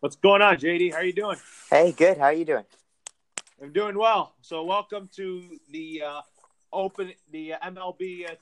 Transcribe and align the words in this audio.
What's 0.00 0.14
going 0.14 0.42
on, 0.42 0.58
JD? 0.58 0.92
How 0.92 0.98
are 0.98 1.04
you 1.04 1.12
doing? 1.12 1.38
Hey, 1.70 1.90
good. 1.90 2.18
How 2.18 2.26
are 2.26 2.32
you 2.32 2.44
doing? 2.44 2.62
I'm 3.60 3.72
doing 3.72 3.98
well. 3.98 4.32
So, 4.42 4.62
welcome 4.62 5.10
to 5.16 5.42
the 5.72 6.02
uh, 6.06 6.20
open 6.72 7.12
the 7.32 7.54
MLB 7.64 8.30
uh, 8.30 8.34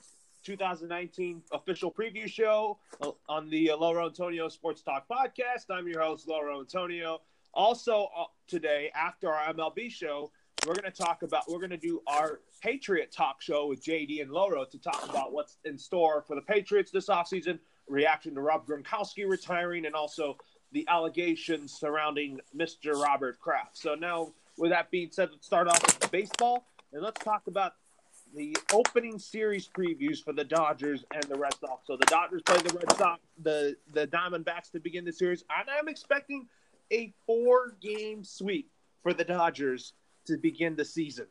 2019 0.44 1.42
official 1.52 1.90
preview 1.90 2.28
show 2.28 2.78
uh, 3.00 3.12
on 3.26 3.48
the 3.48 3.70
uh, 3.70 3.76
Lauro 3.78 4.04
Antonio 4.06 4.50
Sports 4.50 4.82
Talk 4.82 5.06
podcast. 5.08 5.70
I'm 5.70 5.88
your 5.88 6.02
host, 6.02 6.28
Lauro 6.28 6.60
Antonio. 6.60 7.22
Also, 7.54 8.08
uh, 8.14 8.24
today 8.46 8.90
after 8.94 9.32
our 9.32 9.54
MLB 9.54 9.90
show, 9.90 10.30
we're 10.66 10.74
going 10.74 10.92
to 10.92 11.02
talk 11.02 11.22
about 11.22 11.44
we're 11.48 11.56
going 11.58 11.70
to 11.70 11.78
do 11.78 12.02
our 12.06 12.40
Patriot 12.62 13.10
talk 13.10 13.40
show 13.40 13.66
with 13.66 13.82
JD 13.82 14.20
and 14.20 14.30
Lauro 14.30 14.66
to 14.66 14.78
talk 14.78 15.08
about 15.08 15.32
what's 15.32 15.56
in 15.64 15.78
store 15.78 16.22
for 16.28 16.34
the 16.34 16.42
Patriots 16.42 16.90
this 16.90 17.08
offseason, 17.08 17.58
reaction 17.88 18.34
to 18.34 18.42
Rob 18.42 18.66
Gronkowski 18.66 19.26
retiring, 19.26 19.86
and 19.86 19.94
also 19.94 20.36
the 20.72 20.86
allegations 20.88 21.72
surrounding 21.72 22.40
Mr. 22.56 22.94
Robert 22.94 23.38
Kraft. 23.40 23.78
So 23.78 23.94
now, 23.94 24.32
with 24.58 24.70
that 24.70 24.90
being 24.90 25.10
said, 25.10 25.30
let's 25.32 25.46
start 25.46 25.68
off 25.68 25.82
with 25.82 26.10
baseball 26.10 26.66
and 26.92 27.02
let's 27.02 27.22
talk 27.22 27.46
about 27.46 27.72
the 28.34 28.56
opening 28.72 29.18
series 29.18 29.68
previews 29.68 30.22
for 30.22 30.32
the 30.32 30.44
Dodgers 30.44 31.04
and 31.14 31.22
the 31.24 31.36
Red 31.36 31.54
Sox. 31.60 31.86
So 31.86 31.96
the 31.96 32.06
Dodgers 32.06 32.42
play 32.42 32.58
the 32.58 32.74
Red 32.74 32.92
Sox, 32.96 33.20
the 33.42 33.76
the 33.92 34.06
Diamondbacks 34.06 34.70
to 34.72 34.80
begin 34.80 35.04
the 35.04 35.12
series, 35.12 35.44
and 35.56 35.68
I'm 35.70 35.88
expecting 35.88 36.46
a 36.92 37.12
four 37.26 37.76
game 37.80 38.24
sweep 38.24 38.70
for 39.02 39.12
the 39.12 39.24
Dodgers 39.24 39.92
to 40.26 40.36
begin 40.36 40.76
the 40.76 40.84
season. 40.84 41.26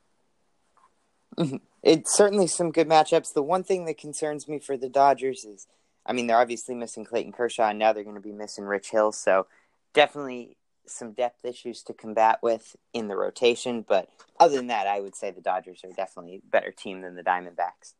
Mm-hmm. 1.37 1.57
It's 1.83 2.15
certainly 2.15 2.47
some 2.47 2.71
good 2.71 2.87
matchups. 2.87 3.33
The 3.33 3.43
one 3.43 3.63
thing 3.63 3.85
that 3.85 3.97
concerns 3.97 4.47
me 4.47 4.59
for 4.59 4.77
the 4.77 4.89
Dodgers 4.89 5.45
is 5.45 5.67
I 6.05 6.13
mean, 6.13 6.27
they're 6.27 6.39
obviously 6.39 6.75
missing 6.75 7.05
Clayton 7.05 7.31
Kershaw, 7.31 7.69
and 7.69 7.79
now 7.79 7.93
they're 7.93 8.03
going 8.03 8.15
to 8.15 8.21
be 8.21 8.31
missing 8.31 8.65
Rich 8.65 8.91
Hill. 8.91 9.11
So 9.11 9.47
definitely 9.93 10.57
some 10.85 11.13
depth 11.13 11.43
issues 11.45 11.81
to 11.83 11.93
combat 11.93 12.39
with 12.41 12.75
in 12.93 13.07
the 13.07 13.15
rotation. 13.15 13.81
But 13.81 14.09
other 14.39 14.55
than 14.55 14.67
that, 14.67 14.87
I 14.87 14.99
would 14.99 15.15
say 15.15 15.31
the 15.31 15.41
Dodgers 15.41 15.83
are 15.83 15.91
definitely 15.91 16.35
a 16.35 16.49
better 16.49 16.71
team 16.71 17.01
than 17.01 17.15
the 17.15 17.23
Diamondbacks. 17.23 17.93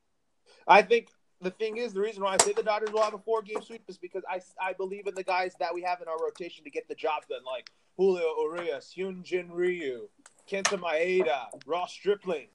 I 0.67 0.81
think 0.81 1.09
the 1.41 1.51
thing 1.51 1.77
is, 1.77 1.93
the 1.93 2.01
reason 2.01 2.23
why 2.23 2.33
I 2.39 2.43
say 2.43 2.53
the 2.53 2.63
Dodgers 2.63 2.91
will 2.91 3.01
have 3.01 3.13
a 3.13 3.19
four 3.19 3.41
game 3.41 3.61
sweep 3.61 3.83
is 3.87 3.97
because 3.97 4.23
I, 4.29 4.41
I 4.61 4.73
believe 4.73 5.07
in 5.07 5.15
the 5.15 5.23
guys 5.23 5.53
that 5.59 5.73
we 5.73 5.81
have 5.83 6.01
in 6.01 6.07
our 6.07 6.17
rotation 6.21 6.63
to 6.63 6.69
get 6.69 6.87
the 6.87 6.95
job 6.95 7.23
done, 7.29 7.43
like 7.45 7.69
Julio 7.97 8.35
Urias, 8.41 8.93
Hyunjin 8.95 9.49
Ryu, 9.51 10.09
Kenta 10.49 10.79
Maeda, 10.79 11.47
Ross 11.65 11.91
Stripling. 11.91 12.47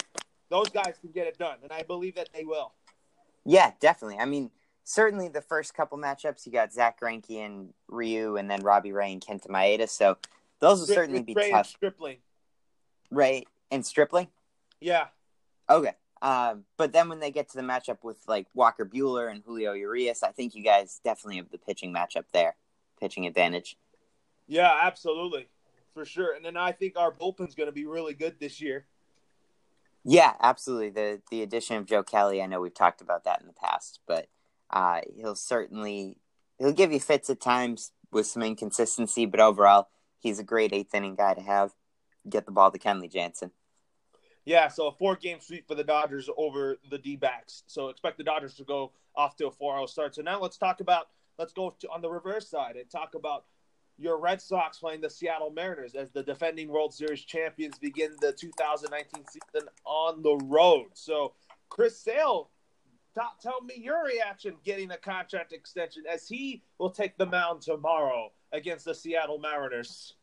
Those 0.49 0.69
guys 0.69 0.95
can 1.01 1.11
get 1.13 1.27
it 1.27 1.39
done, 1.39 1.59
and 1.63 1.73
I 1.73 1.83
believe 1.83 2.17
that 2.17 2.29
they 2.35 2.45
will. 2.45 2.73
Yeah, 3.45 3.73
definitely. 3.81 4.19
I 4.19 4.25
mean, 4.25 4.51
certainly 4.91 5.29
the 5.29 5.41
first 5.41 5.75
couple 5.75 5.97
matchups, 5.99 6.45
you 6.45 6.53
got 6.53 6.73
Zack 6.73 7.01
Greinke 7.01 7.45
and 7.45 7.73
Ryu, 7.89 8.37
and 8.37 8.51
then 8.51 8.63
Robbie 8.63 8.93
Ray 8.93 9.13
and 9.13 9.25
Kenta 9.25 9.47
Maeda. 9.47 9.89
So 9.89 10.19
those 10.59 10.81
will 10.81 10.87
certainly 10.87 11.23
be 11.23 11.35
Ray 11.35 11.51
tough. 11.51 11.59
And 11.59 11.67
Stripling. 11.67 12.17
Ray 13.11 13.45
and 13.71 13.87
Stripling. 13.87 14.29
Yeah. 14.81 15.07
Okay. 15.69 15.93
Um, 16.23 16.65
but 16.77 16.93
then 16.93 17.09
when 17.09 17.21
they 17.21 17.31
get 17.31 17.49
to 17.51 17.57
the 17.57 17.63
matchup 17.63 17.99
with 18.03 18.19
like 18.27 18.47
Walker 18.53 18.85
Buehler 18.85 19.31
and 19.31 19.43
Julio 19.45 19.73
Urias, 19.73 20.23
I 20.23 20.33
think 20.33 20.55
you 20.55 20.63
guys 20.63 21.01
definitely 21.05 21.37
have 21.37 21.51
the 21.51 21.59
pitching 21.59 21.95
matchup 21.95 22.25
there, 22.33 22.57
pitching 22.99 23.27
advantage. 23.27 23.77
Yeah, 24.47 24.77
absolutely, 24.83 25.49
for 25.95 26.05
sure. 26.05 26.35
And 26.35 26.45
then 26.45 26.57
I 26.57 26.73
think 26.73 26.99
our 26.99 27.13
bullpen's 27.13 27.55
going 27.55 27.69
to 27.69 27.73
be 27.73 27.87
really 27.87 28.15
good 28.15 28.35
this 28.41 28.61
year. 28.61 28.85
Yeah, 30.05 30.33
absolutely. 30.43 30.91
The 30.91 31.23
the 31.31 31.43
addition 31.43 31.77
of 31.77 31.87
Joe 31.87 32.03
Kelly, 32.03 32.43
I 32.43 32.47
know 32.47 32.61
we've 32.61 32.75
talked 32.75 33.01
about 33.01 33.25
that 33.25 33.41
in 33.41 33.47
the 33.47 33.53
past, 33.53 34.01
but 34.07 34.29
uh, 34.73 35.01
he'll 35.17 35.35
certainly 35.35 36.17
he'll 36.59 36.73
give 36.73 36.93
you 36.93 37.01
fits 37.01 37.31
at 37.31 37.41
times 37.41 37.93
with 38.13 38.27
some 38.27 38.43
inconsistency, 38.43 39.27
but 39.27 39.41
overall, 39.41 39.89
he's 40.19 40.39
a 40.39 40.45
great 40.45 40.73
eighth 40.73 40.95
inning 40.95 41.15
guy 41.15 41.35
to 41.35 41.41
have. 41.41 41.73
Get 42.29 42.47
the 42.47 42.53
ball 42.53 42.71
to 42.71 42.79
Kenley 42.79 43.11
Jansen. 43.11 43.51
Yeah, 44.45 44.69
so 44.69 44.89
a 44.89 44.93
four 44.93 45.17
game 45.17 45.39
sweep 45.41 45.67
for 45.69 45.75
the 45.75 45.85
Dodgers 45.85 46.29
over 46.37 46.79
the 46.91 46.99
D 46.99 47.17
backs. 47.17 47.63
So 47.67 47.89
expect 47.89 48.19
the 48.19 48.25
Dodgers 48.25 48.55
to 48.55 48.65
go 48.65 48.93
off 49.17 49.37
to 49.37 49.47
a 49.47 49.51
4 49.51 49.77
0 49.77 49.87
start. 49.87 50.15
So 50.15 50.23
now 50.23 50.41
let's 50.41 50.57
talk 50.57 50.81
about, 50.81 51.09
let's 51.39 51.53
go 51.53 51.75
to, 51.81 51.89
on 51.89 52.01
the 52.01 52.11
reverse 52.11 52.49
side 52.49 52.77
and 52.77 52.89
talk 52.91 53.15
about 53.15 53.45
your 53.99 54.19
Red 54.19 54.41
Sox 54.41 54.79
playing 54.79 55.03
the 55.03 55.11
Seattle 55.11 55.51
Mariners 55.51 55.95
as 55.95 56.11
the 56.11 56.23
defending 56.23 56.69
World 56.69 56.95
Series 56.95 57.21
champions 57.21 57.79
begin 57.79 58.17
the 58.21 58.33
2019 58.33 59.25
season 59.29 59.69
on 59.85 60.23
the 60.23 60.37
road. 60.47 60.87
So, 60.95 61.35
Chris 61.69 61.99
Sale, 61.99 62.51
t- 63.15 63.21
tell 63.43 63.61
me 63.63 63.75
your 63.77 64.05
reaction 64.05 64.57
getting 64.65 64.91
a 64.91 64.97
contract 64.97 65.53
extension 65.53 66.05
as 66.11 66.29
he 66.29 66.63
will 66.79 66.91
take 66.91 67.17
the 67.17 67.27
mound 67.27 67.63
tomorrow 67.63 68.33
against 68.53 68.85
the 68.85 68.95
Seattle 68.95 69.39
Mariners. 69.39 70.15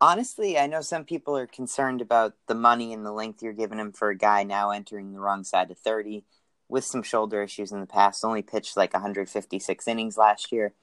Honestly, 0.00 0.58
I 0.58 0.66
know 0.66 0.82
some 0.82 1.04
people 1.04 1.36
are 1.36 1.46
concerned 1.46 2.02
about 2.02 2.34
the 2.48 2.54
money 2.54 2.92
and 2.92 3.04
the 3.04 3.12
length 3.12 3.42
you're 3.42 3.52
giving 3.52 3.78
him 3.78 3.92
for 3.92 4.10
a 4.10 4.16
guy 4.16 4.42
now 4.42 4.70
entering 4.70 5.12
the 5.12 5.20
wrong 5.20 5.42
side 5.42 5.70
of 5.70 5.78
30 5.78 6.24
with 6.68 6.84
some 6.84 7.02
shoulder 7.02 7.42
issues 7.42 7.72
in 7.72 7.80
the 7.80 7.86
past. 7.86 8.24
Only 8.24 8.42
pitched 8.42 8.76
like 8.76 8.92
156 8.92 9.88
innings 9.88 10.18
last 10.18 10.52
year. 10.52 10.74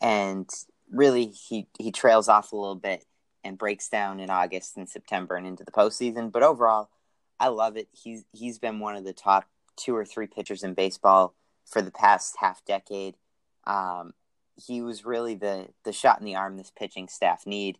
And 0.00 0.48
really 0.90 1.26
he 1.26 1.66
he 1.78 1.92
trails 1.92 2.28
off 2.28 2.52
a 2.52 2.56
little 2.56 2.74
bit 2.74 3.04
and 3.44 3.58
breaks 3.58 3.88
down 3.88 4.20
in 4.20 4.30
August 4.30 4.76
and 4.76 4.88
September 4.88 5.34
and 5.34 5.46
into 5.46 5.64
the 5.64 5.72
postseason. 5.72 6.30
But 6.30 6.42
overall, 6.42 6.90
I 7.38 7.48
love 7.48 7.76
it. 7.76 7.88
He's 7.92 8.24
he's 8.32 8.58
been 8.58 8.78
one 8.78 8.96
of 8.96 9.04
the 9.04 9.12
top 9.12 9.46
two 9.80 9.96
or 9.96 10.04
three 10.04 10.26
pitchers 10.26 10.62
in 10.62 10.74
baseball 10.74 11.34
for 11.66 11.82
the 11.82 11.90
past 11.90 12.36
half 12.38 12.64
decade. 12.64 13.16
Um, 13.64 14.12
he 14.56 14.82
was 14.82 15.04
really 15.04 15.34
the 15.34 15.68
the 15.84 15.92
shot 15.92 16.18
in 16.18 16.26
the 16.26 16.36
arm 16.36 16.56
this 16.56 16.70
pitching 16.70 17.08
staff 17.08 17.46
need 17.46 17.78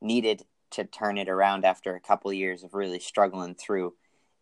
needed 0.00 0.44
to 0.70 0.84
turn 0.84 1.16
it 1.16 1.28
around 1.28 1.64
after 1.64 1.94
a 1.94 2.00
couple 2.00 2.32
years 2.32 2.62
of 2.62 2.74
really 2.74 2.98
struggling 2.98 3.54
through 3.54 3.94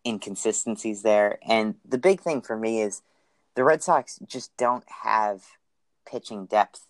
inconsistencies 0.05 1.01
there. 1.01 1.39
And 1.47 1.75
the 1.87 1.97
big 1.97 2.21
thing 2.21 2.41
for 2.41 2.57
me 2.57 2.81
is 2.81 3.01
the 3.55 3.63
Red 3.63 3.81
Sox 3.81 4.19
just 4.27 4.55
don't 4.57 4.83
have 5.03 5.43
pitching 6.05 6.45
depth 6.45 6.85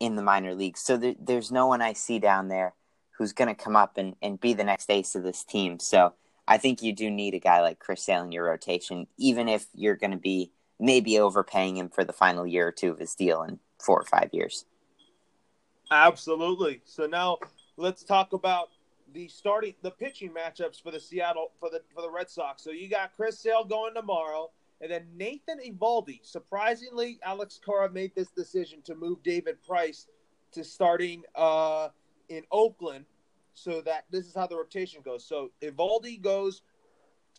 in 0.00 0.16
the 0.16 0.22
minor 0.22 0.54
leagues. 0.54 0.80
So 0.80 0.96
there, 0.96 1.14
there's 1.18 1.50
no 1.50 1.66
one 1.66 1.82
I 1.82 1.92
see 1.92 2.18
down 2.18 2.48
there 2.48 2.74
who's 3.12 3.32
going 3.32 3.48
to 3.48 3.54
come 3.54 3.76
up 3.76 3.96
and, 3.96 4.16
and 4.20 4.40
be 4.40 4.54
the 4.54 4.64
next 4.64 4.90
ace 4.90 5.14
of 5.14 5.22
this 5.22 5.44
team. 5.44 5.78
So 5.78 6.14
I 6.46 6.58
think 6.58 6.82
you 6.82 6.92
do 6.92 7.10
need 7.10 7.34
a 7.34 7.38
guy 7.38 7.62
like 7.62 7.78
Chris 7.78 8.02
Sale 8.02 8.24
in 8.24 8.32
your 8.32 8.44
rotation, 8.44 9.06
even 9.16 9.48
if 9.48 9.66
you're 9.74 9.96
going 9.96 10.10
to 10.10 10.16
be 10.16 10.52
maybe 10.78 11.18
overpaying 11.18 11.76
him 11.76 11.88
for 11.88 12.04
the 12.04 12.12
final 12.12 12.46
year 12.46 12.68
or 12.68 12.72
two 12.72 12.90
of 12.90 12.98
his 12.98 13.14
deal 13.14 13.42
in 13.42 13.58
four 13.82 13.98
or 13.98 14.04
five 14.04 14.30
years. 14.32 14.66
Absolutely. 15.90 16.82
So 16.84 17.06
now 17.06 17.38
let's 17.76 18.02
talk 18.02 18.32
about 18.32 18.70
the 19.12 19.28
starting 19.28 19.74
the 19.82 19.92
pitching 19.92 20.30
matchups 20.30 20.82
for 20.82 20.90
the 20.90 21.00
Seattle 21.00 21.52
for 21.60 21.70
the 21.70 21.80
for 21.94 22.02
the 22.02 22.10
Red 22.10 22.28
Sox. 22.28 22.62
So 22.62 22.70
you 22.70 22.88
got 22.88 23.14
Chris 23.16 23.38
Sale 23.38 23.64
going 23.64 23.94
tomorrow. 23.94 24.50
And 24.80 24.90
then 24.90 25.06
Nathan 25.16 25.60
Eovaldi. 25.64 26.18
Surprisingly, 26.22 27.18
Alex 27.22 27.58
Cora 27.64 27.90
made 27.90 28.14
this 28.14 28.28
decision 28.28 28.82
to 28.82 28.94
move 28.94 29.22
David 29.22 29.62
Price 29.66 30.08
to 30.52 30.64
starting 30.64 31.22
uh, 31.36 31.88
in 32.28 32.42
Oakland 32.50 33.06
so 33.54 33.80
that 33.82 34.04
this 34.10 34.26
is 34.26 34.34
how 34.34 34.46
the 34.46 34.56
rotation 34.56 35.00
goes. 35.04 35.24
So 35.24 35.50
Eovaldi 35.62 36.20
goes 36.20 36.62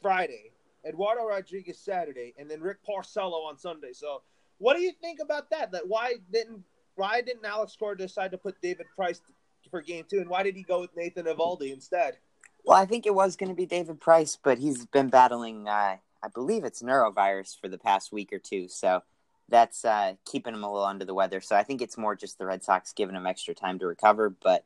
Friday, 0.01 0.51
Eduardo 0.87 1.25
Rodriguez 1.25 1.79
Saturday, 1.79 2.33
and 2.37 2.49
then 2.49 2.61
Rick 2.61 2.77
Porcello 2.87 3.45
on 3.45 3.57
Sunday. 3.57 3.93
So 3.93 4.21
what 4.57 4.75
do 4.75 4.81
you 4.81 4.91
think 5.01 5.19
about 5.21 5.49
that? 5.51 5.71
That 5.71 5.87
why 5.87 6.15
didn't 6.31 6.63
why 6.95 7.21
didn't 7.21 7.45
Alex 7.45 7.75
Cora 7.77 7.97
decide 7.97 8.31
to 8.31 8.37
put 8.37 8.59
David 8.61 8.87
Price 8.95 9.21
for 9.69 9.81
game 9.81 10.05
two, 10.09 10.19
and 10.19 10.29
why 10.29 10.43
did 10.43 10.55
he 10.55 10.63
go 10.63 10.81
with 10.81 10.95
Nathan 10.95 11.25
Eovaldi 11.25 11.73
instead? 11.73 12.17
Well, 12.63 12.77
I 12.77 12.85
think 12.85 13.05
it 13.05 13.13
was 13.13 13.35
going 13.35 13.49
to 13.49 13.55
be 13.55 13.65
David 13.65 13.99
Price, 13.99 14.37
but 14.41 14.57
he's 14.57 14.85
been 14.87 15.09
battling 15.09 15.67
uh, 15.67 15.97
I 16.25 16.27
believe 16.29 16.63
it's 16.63 16.81
norovirus 16.81 17.59
for 17.59 17.67
the 17.67 17.77
past 17.77 18.11
week 18.11 18.33
or 18.33 18.39
two. 18.39 18.67
So 18.67 19.03
that's 19.47 19.85
uh, 19.85 20.13
keeping 20.25 20.55
him 20.55 20.63
a 20.63 20.71
little 20.71 20.87
under 20.87 21.05
the 21.05 21.13
weather. 21.13 21.39
So 21.39 21.55
I 21.55 21.63
think 21.63 21.81
it's 21.81 21.99
more 21.99 22.15
just 22.15 22.39
the 22.39 22.47
Red 22.47 22.63
Sox 22.63 22.93
giving 22.93 23.15
him 23.15 23.27
extra 23.27 23.53
time 23.53 23.77
to 23.79 23.85
recover. 23.85 24.31
But 24.31 24.65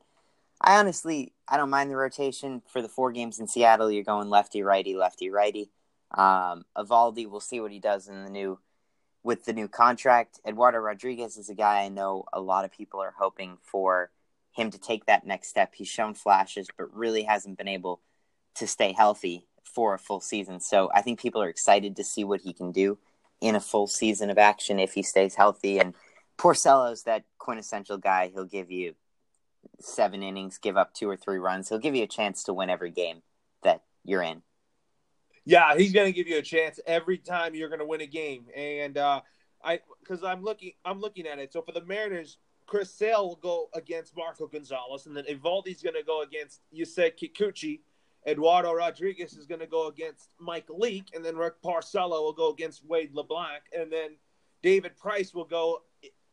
I 0.60 0.78
honestly, 0.78 1.32
I 1.48 1.56
don't 1.56 1.70
mind 1.70 1.90
the 1.90 1.96
rotation 1.96 2.62
for 2.70 2.82
the 2.82 2.88
four 2.88 3.12
games 3.12 3.38
in 3.40 3.46
Seattle. 3.46 3.90
You're 3.90 4.04
going 4.04 4.28
lefty, 4.28 4.62
righty, 4.62 4.94
lefty, 4.94 5.30
righty. 5.30 5.70
Um, 6.12 6.64
Eovaldi, 6.76 7.28
we'll 7.28 7.40
see 7.40 7.60
what 7.60 7.72
he 7.72 7.78
does 7.78 8.08
in 8.08 8.24
the 8.24 8.30
new 8.30 8.58
with 9.22 9.44
the 9.44 9.52
new 9.52 9.68
contract. 9.68 10.40
Eduardo 10.46 10.78
Rodriguez 10.78 11.36
is 11.36 11.48
a 11.48 11.54
guy 11.54 11.82
I 11.82 11.88
know 11.88 12.24
a 12.32 12.40
lot 12.40 12.64
of 12.64 12.72
people 12.72 13.00
are 13.00 13.14
hoping 13.18 13.58
for 13.62 14.10
him 14.52 14.70
to 14.70 14.78
take 14.78 15.06
that 15.06 15.26
next 15.26 15.48
step. 15.48 15.72
He's 15.74 15.88
shown 15.88 16.14
flashes, 16.14 16.68
but 16.76 16.94
really 16.94 17.22
hasn't 17.22 17.58
been 17.58 17.68
able 17.68 18.00
to 18.56 18.66
stay 18.66 18.92
healthy 18.92 19.46
for 19.64 19.94
a 19.94 19.98
full 19.98 20.20
season. 20.20 20.60
So 20.60 20.90
I 20.94 21.02
think 21.02 21.20
people 21.20 21.42
are 21.42 21.48
excited 21.48 21.96
to 21.96 22.04
see 22.04 22.24
what 22.24 22.40
he 22.40 22.52
can 22.52 22.72
do 22.72 22.98
in 23.40 23.54
a 23.54 23.60
full 23.60 23.86
season 23.86 24.30
of 24.30 24.38
action 24.38 24.78
if 24.78 24.92
he 24.92 25.02
stays 25.02 25.34
healthy. 25.34 25.78
And 25.78 25.94
Porcello's 26.36 27.04
that 27.04 27.24
quintessential 27.38 27.98
guy. 27.98 28.30
He'll 28.34 28.44
give 28.44 28.70
you 28.70 28.94
seven 29.80 30.22
innings, 30.22 30.58
give 30.58 30.76
up 30.76 30.94
two 30.94 31.08
or 31.08 31.16
three 31.16 31.38
runs. 31.38 31.68
He'll 31.68 31.78
give 31.78 31.94
you 31.94 32.04
a 32.04 32.08
chance 32.08 32.44
to 32.44 32.52
win 32.52 32.70
every 32.70 32.90
game 32.90 33.22
that 33.62 33.82
you're 34.04 34.22
in. 34.22 34.42
Yeah, 35.44 35.76
he's 35.76 35.92
going 35.92 36.06
to 36.06 36.12
give 36.12 36.28
you 36.28 36.38
a 36.38 36.42
chance 36.42 36.78
every 36.86 37.18
time 37.18 37.54
you're 37.54 37.68
going 37.68 37.80
to 37.80 37.86
win 37.86 38.02
a 38.02 38.06
game. 38.06 38.46
And 38.54 38.98
uh, 38.98 39.22
I, 39.64 39.80
because 40.02 40.22
I'm 40.22 40.42
looking, 40.42 40.72
I'm 40.84 41.00
looking 41.00 41.26
at 41.26 41.38
it. 41.38 41.52
So 41.52 41.62
for 41.62 41.72
the 41.72 41.84
Mariners, 41.84 42.38
Chris 42.66 42.94
Sale 42.94 43.26
will 43.26 43.36
go 43.36 43.68
against 43.74 44.16
Marco 44.16 44.46
Gonzalez, 44.46 45.06
and 45.06 45.16
then 45.16 45.24
Eovaldi's 45.24 45.82
going 45.82 45.96
to 45.96 46.04
go 46.04 46.22
against 46.22 46.60
Yusei 46.72 47.10
Kikuchi. 47.12 47.80
Eduardo 48.26 48.72
Rodriguez 48.72 49.32
is 49.32 49.46
going 49.46 49.60
to 49.60 49.66
go 49.66 49.88
against 49.88 50.28
Mike 50.38 50.68
Leake, 50.68 51.08
and 51.14 51.24
then 51.24 51.36
Rick 51.36 51.54
Porcello 51.64 52.22
will 52.22 52.32
go 52.32 52.52
against 52.52 52.84
Wade 52.86 53.14
LeBlanc, 53.14 53.62
and 53.76 53.90
then 53.90 54.10
David 54.62 54.96
Price 54.96 55.34
will 55.34 55.46
go 55.46 55.82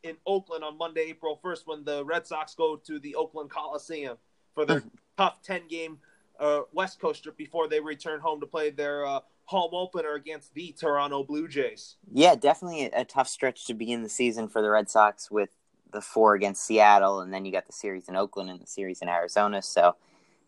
in 0.03 0.15
Oakland 0.25 0.63
on 0.63 0.77
Monday, 0.77 1.07
April 1.09 1.39
1st, 1.43 1.61
when 1.65 1.83
the 1.83 2.05
Red 2.05 2.27
Sox 2.27 2.55
go 2.55 2.75
to 2.75 2.99
the 2.99 3.15
Oakland 3.15 3.49
Coliseum 3.49 4.17
for 4.53 4.65
their 4.65 4.83
tough 5.17 5.41
10 5.43 5.67
game 5.67 5.99
uh, 6.39 6.61
West 6.73 6.99
Coast 6.99 7.23
trip 7.23 7.37
before 7.37 7.67
they 7.67 7.79
return 7.79 8.19
home 8.19 8.39
to 8.41 8.47
play 8.47 8.69
their 8.69 9.05
uh, 9.05 9.19
home 9.45 9.71
opener 9.73 10.13
against 10.13 10.53
the 10.53 10.75
Toronto 10.77 11.23
Blue 11.23 11.47
Jays. 11.47 11.95
Yeah, 12.11 12.35
definitely 12.35 12.85
a, 12.85 13.01
a 13.01 13.05
tough 13.05 13.27
stretch 13.27 13.65
to 13.65 13.73
begin 13.73 14.03
the 14.03 14.09
season 14.09 14.47
for 14.47 14.61
the 14.61 14.69
Red 14.69 14.89
Sox 14.89 15.31
with 15.31 15.49
the 15.91 16.01
four 16.01 16.35
against 16.35 16.65
Seattle, 16.65 17.21
and 17.21 17.33
then 17.33 17.45
you 17.45 17.51
got 17.51 17.65
the 17.65 17.73
series 17.73 18.09
in 18.09 18.15
Oakland 18.15 18.49
and 18.49 18.59
the 18.59 18.67
series 18.67 19.01
in 19.01 19.09
Arizona. 19.09 19.61
So, 19.61 19.95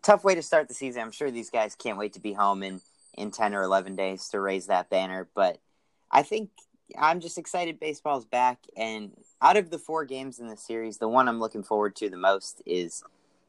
tough 0.01 0.23
way 0.23 0.35
to 0.35 0.43
start 0.43 0.67
the 0.67 0.73
season. 0.73 1.01
I'm 1.01 1.11
sure 1.11 1.31
these 1.31 1.49
guys 1.49 1.75
can't 1.75 1.97
wait 1.97 2.13
to 2.13 2.19
be 2.19 2.33
home 2.33 2.61
in, 2.61 2.81
in 3.17 3.31
10 3.31 3.53
or 3.53 3.63
11 3.63 3.95
days 3.95 4.27
to 4.29 4.39
raise 4.39 4.67
that 4.67 4.89
banner. 4.89 5.27
But 5.33 5.59
I 6.11 6.23
think 6.23 6.49
I'm 6.97 7.19
just 7.19 7.37
excited 7.37 7.79
baseball's 7.79 8.25
back. 8.25 8.59
And 8.75 9.11
out 9.41 9.57
of 9.57 9.69
the 9.69 9.79
four 9.79 10.05
games 10.05 10.39
in 10.39 10.47
the 10.47 10.57
series, 10.57 10.97
the 10.97 11.07
one 11.07 11.27
I'm 11.27 11.39
looking 11.39 11.63
forward 11.63 11.95
to 11.97 12.09
the 12.09 12.17
most 12.17 12.61
is 12.65 13.03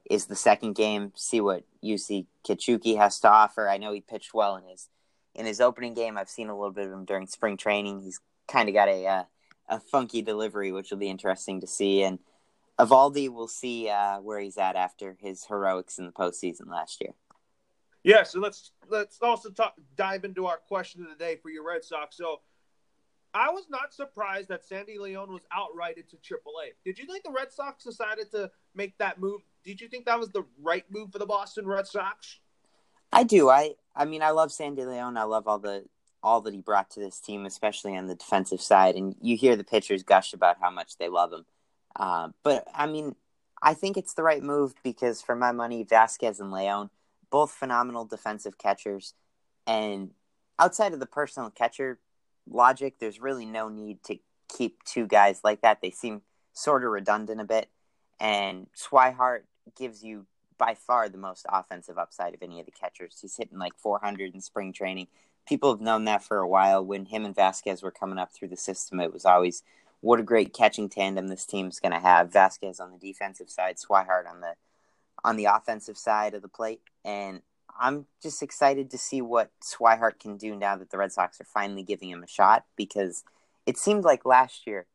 is 0.08 0.26
the 0.26 0.37
second 0.37 0.75
game. 0.75 1.12
See 1.14 1.40
what 1.40 1.64
Yusei 1.84 2.26
Kikuchi 2.44 2.96
has 2.96 3.20
to 3.20 3.31
offer. 3.31 3.69
I 3.69 3.78
know 3.78 3.92
he 3.92 4.00
pitched 4.00 4.34
well 4.34 4.56
in 4.56 4.64
his 4.64 4.88
in 5.34 5.46
his 5.46 5.60
opening 5.60 5.94
game. 5.94 6.19
I've 6.19 6.28
seen 6.28 6.48
a 6.48 6.56
little 6.56 6.72
bit 6.72 6.87
of 6.87 6.92
him 6.92 7.04
during 7.04 7.26
spring 7.26 7.56
training. 7.56 8.00
He's 8.00 8.20
kind 8.48 8.69
of 8.69 8.75
got 8.75 8.88
a 8.88 9.06
uh, 9.06 9.25
a 9.69 9.81
funky 9.81 10.22
delivery, 10.22 10.72
which 10.72 10.90
will 10.90 10.98
be 10.98 11.08
interesting 11.08 11.60
to 11.60 11.66
see. 11.66 12.02
And 12.02 12.19
Eovaldi, 12.78 13.28
we'll 13.28 13.48
see 13.48 13.88
uh, 13.88 14.20
where 14.20 14.40
he's 14.40 14.58
at 14.58 14.76
after 14.76 15.16
his 15.20 15.44
heroics 15.44 15.98
in 15.98 16.06
the 16.06 16.12
postseason 16.12 16.69
last 16.69 17.00
year. 17.00 17.12
Yeah, 18.02 18.22
so 18.22 18.40
let's 18.40 18.72
let's 18.88 19.20
also 19.20 19.50
talk 19.50 19.75
dive 19.96 20.25
into 20.25 20.46
our 20.46 20.56
question 20.56 21.02
of 21.02 21.10
the 21.10 21.22
day 21.22 21.37
for 21.37 21.50
your 21.50 21.66
Red 21.66 21.84
Sox. 21.84 22.16
So 22.16 22.40
I 23.32 23.50
was 23.50 23.64
not 23.70 23.94
surprised 23.94 24.48
that 24.48 24.64
Sandy 24.64 24.98
Leon 24.98 25.32
was 25.32 25.42
outrighted 25.52 26.08
to 26.10 26.16
AAA. 26.16 26.72
Did 26.84 26.98
you 26.98 27.06
think 27.06 27.22
the 27.22 27.30
Red 27.30 27.52
Sox 27.52 27.84
decided 27.84 28.30
to 28.32 28.50
make 28.74 28.96
that 28.98 29.20
move? 29.20 29.40
Did 29.64 29.80
you 29.80 29.88
think 29.88 30.06
that 30.06 30.18
was 30.18 30.30
the 30.30 30.44
right 30.60 30.84
move 30.90 31.12
for 31.12 31.18
the 31.18 31.26
Boston 31.26 31.66
Red 31.66 31.86
Sox? 31.86 32.38
I 33.12 33.24
do. 33.24 33.48
I 33.48 33.74
I 33.94 34.04
mean, 34.04 34.22
I 34.22 34.30
love 34.30 34.52
Sandy 34.52 34.84
Leon. 34.84 35.16
I 35.16 35.24
love 35.24 35.46
all 35.46 35.58
the 35.58 35.84
all 36.22 36.40
that 36.42 36.54
he 36.54 36.60
brought 36.60 36.90
to 36.90 37.00
this 37.00 37.20
team, 37.20 37.46
especially 37.46 37.96
on 37.96 38.06
the 38.06 38.14
defensive 38.14 38.60
side. 38.60 38.96
And 38.96 39.14
you 39.20 39.36
hear 39.36 39.56
the 39.56 39.64
pitchers 39.64 40.02
gush 40.02 40.32
about 40.32 40.58
how 40.60 40.70
much 40.70 40.96
they 40.98 41.08
love 41.08 41.32
him. 41.32 41.44
Uh, 41.96 42.28
but 42.42 42.66
I 42.74 42.86
mean, 42.86 43.14
I 43.62 43.74
think 43.74 43.96
it's 43.96 44.14
the 44.14 44.22
right 44.22 44.42
move 44.42 44.74
because 44.82 45.22
for 45.22 45.36
my 45.36 45.52
money, 45.52 45.84
Vasquez 45.84 46.40
and 46.40 46.52
Leon, 46.52 46.90
both 47.30 47.52
phenomenal 47.52 48.04
defensive 48.04 48.58
catchers. 48.58 49.14
And 49.66 50.10
outside 50.58 50.92
of 50.92 51.00
the 51.00 51.06
personal 51.06 51.50
catcher 51.50 51.98
logic, 52.48 52.96
there's 52.98 53.20
really 53.20 53.46
no 53.46 53.69
need 53.69 54.02
to 54.04 54.19
keep 54.48 54.82
two 54.84 55.06
guys 55.06 55.40
like 55.44 55.62
that. 55.62 55.81
They 55.81 55.90
seem 55.90 56.22
sort 56.52 56.84
of 56.84 56.90
redundant 56.90 57.40
a 57.40 57.44
bit. 57.44 57.69
And 58.19 58.66
Swihart 58.76 59.42
gives 59.76 60.02
you 60.02 60.26
by 60.58 60.75
far 60.75 61.08
the 61.08 61.19
most 61.19 61.46
offensive 61.48 61.96
upside 61.96 62.34
of 62.34 62.42
any 62.42 62.60
of 62.60 62.66
the 62.66 62.72
catchers. 62.72 63.19
He's 63.20 63.37
hitting 63.37 63.58
like 63.58 63.72
400 63.78 64.34
in 64.34 64.40
spring 64.40 64.72
training. 64.72 65.08
People 65.48 65.72
have 65.72 65.81
known 65.81 66.04
that 66.04 66.22
for 66.22 66.38
a 66.38 66.48
while. 66.48 66.84
When 66.84 67.06
him 67.06 67.25
and 67.25 67.34
Vasquez 67.34 67.82
were 67.82 67.90
coming 67.90 68.19
up 68.19 68.31
through 68.32 68.48
the 68.48 68.56
system, 68.56 69.00
it 69.00 69.12
was 69.12 69.25
always 69.25 69.62
what 70.00 70.20
a 70.20 70.22
great 70.22 70.52
catching 70.52 70.88
tandem 70.88 71.28
this 71.28 71.46
team's 71.46 71.81
going 71.81 71.92
to 71.92 71.98
have. 71.98 72.32
Vasquez 72.32 72.78
on 72.78 72.92
the 72.92 72.98
defensive 72.98 73.50
side, 73.50 73.76
Swihart 73.76 74.28
on 74.28 74.40
the 74.40 74.54
on 75.25 75.37
the 75.37 75.46
offensive 75.46 75.98
side 75.98 76.34
of 76.34 76.42
the 76.42 76.48
plate, 76.48 76.81
and 77.04 77.42
I'm 77.80 78.06
just 78.22 78.42
excited 78.42 78.90
to 78.90 78.98
see 78.98 79.22
what 79.22 79.50
Swihart 79.64 80.20
can 80.20 80.36
do 80.36 80.54
now 80.54 80.76
that 80.76 80.90
the 80.90 80.98
Red 80.98 81.12
Sox 81.12 81.40
are 81.40 81.44
finally 81.44 81.82
giving 81.82 82.10
him 82.10 82.22
a 82.22 82.28
shot 82.28 82.66
because 82.76 83.24
it 83.66 83.78
seemed 83.78 84.04
like 84.04 84.26
last 84.26 84.66
year 84.66 84.86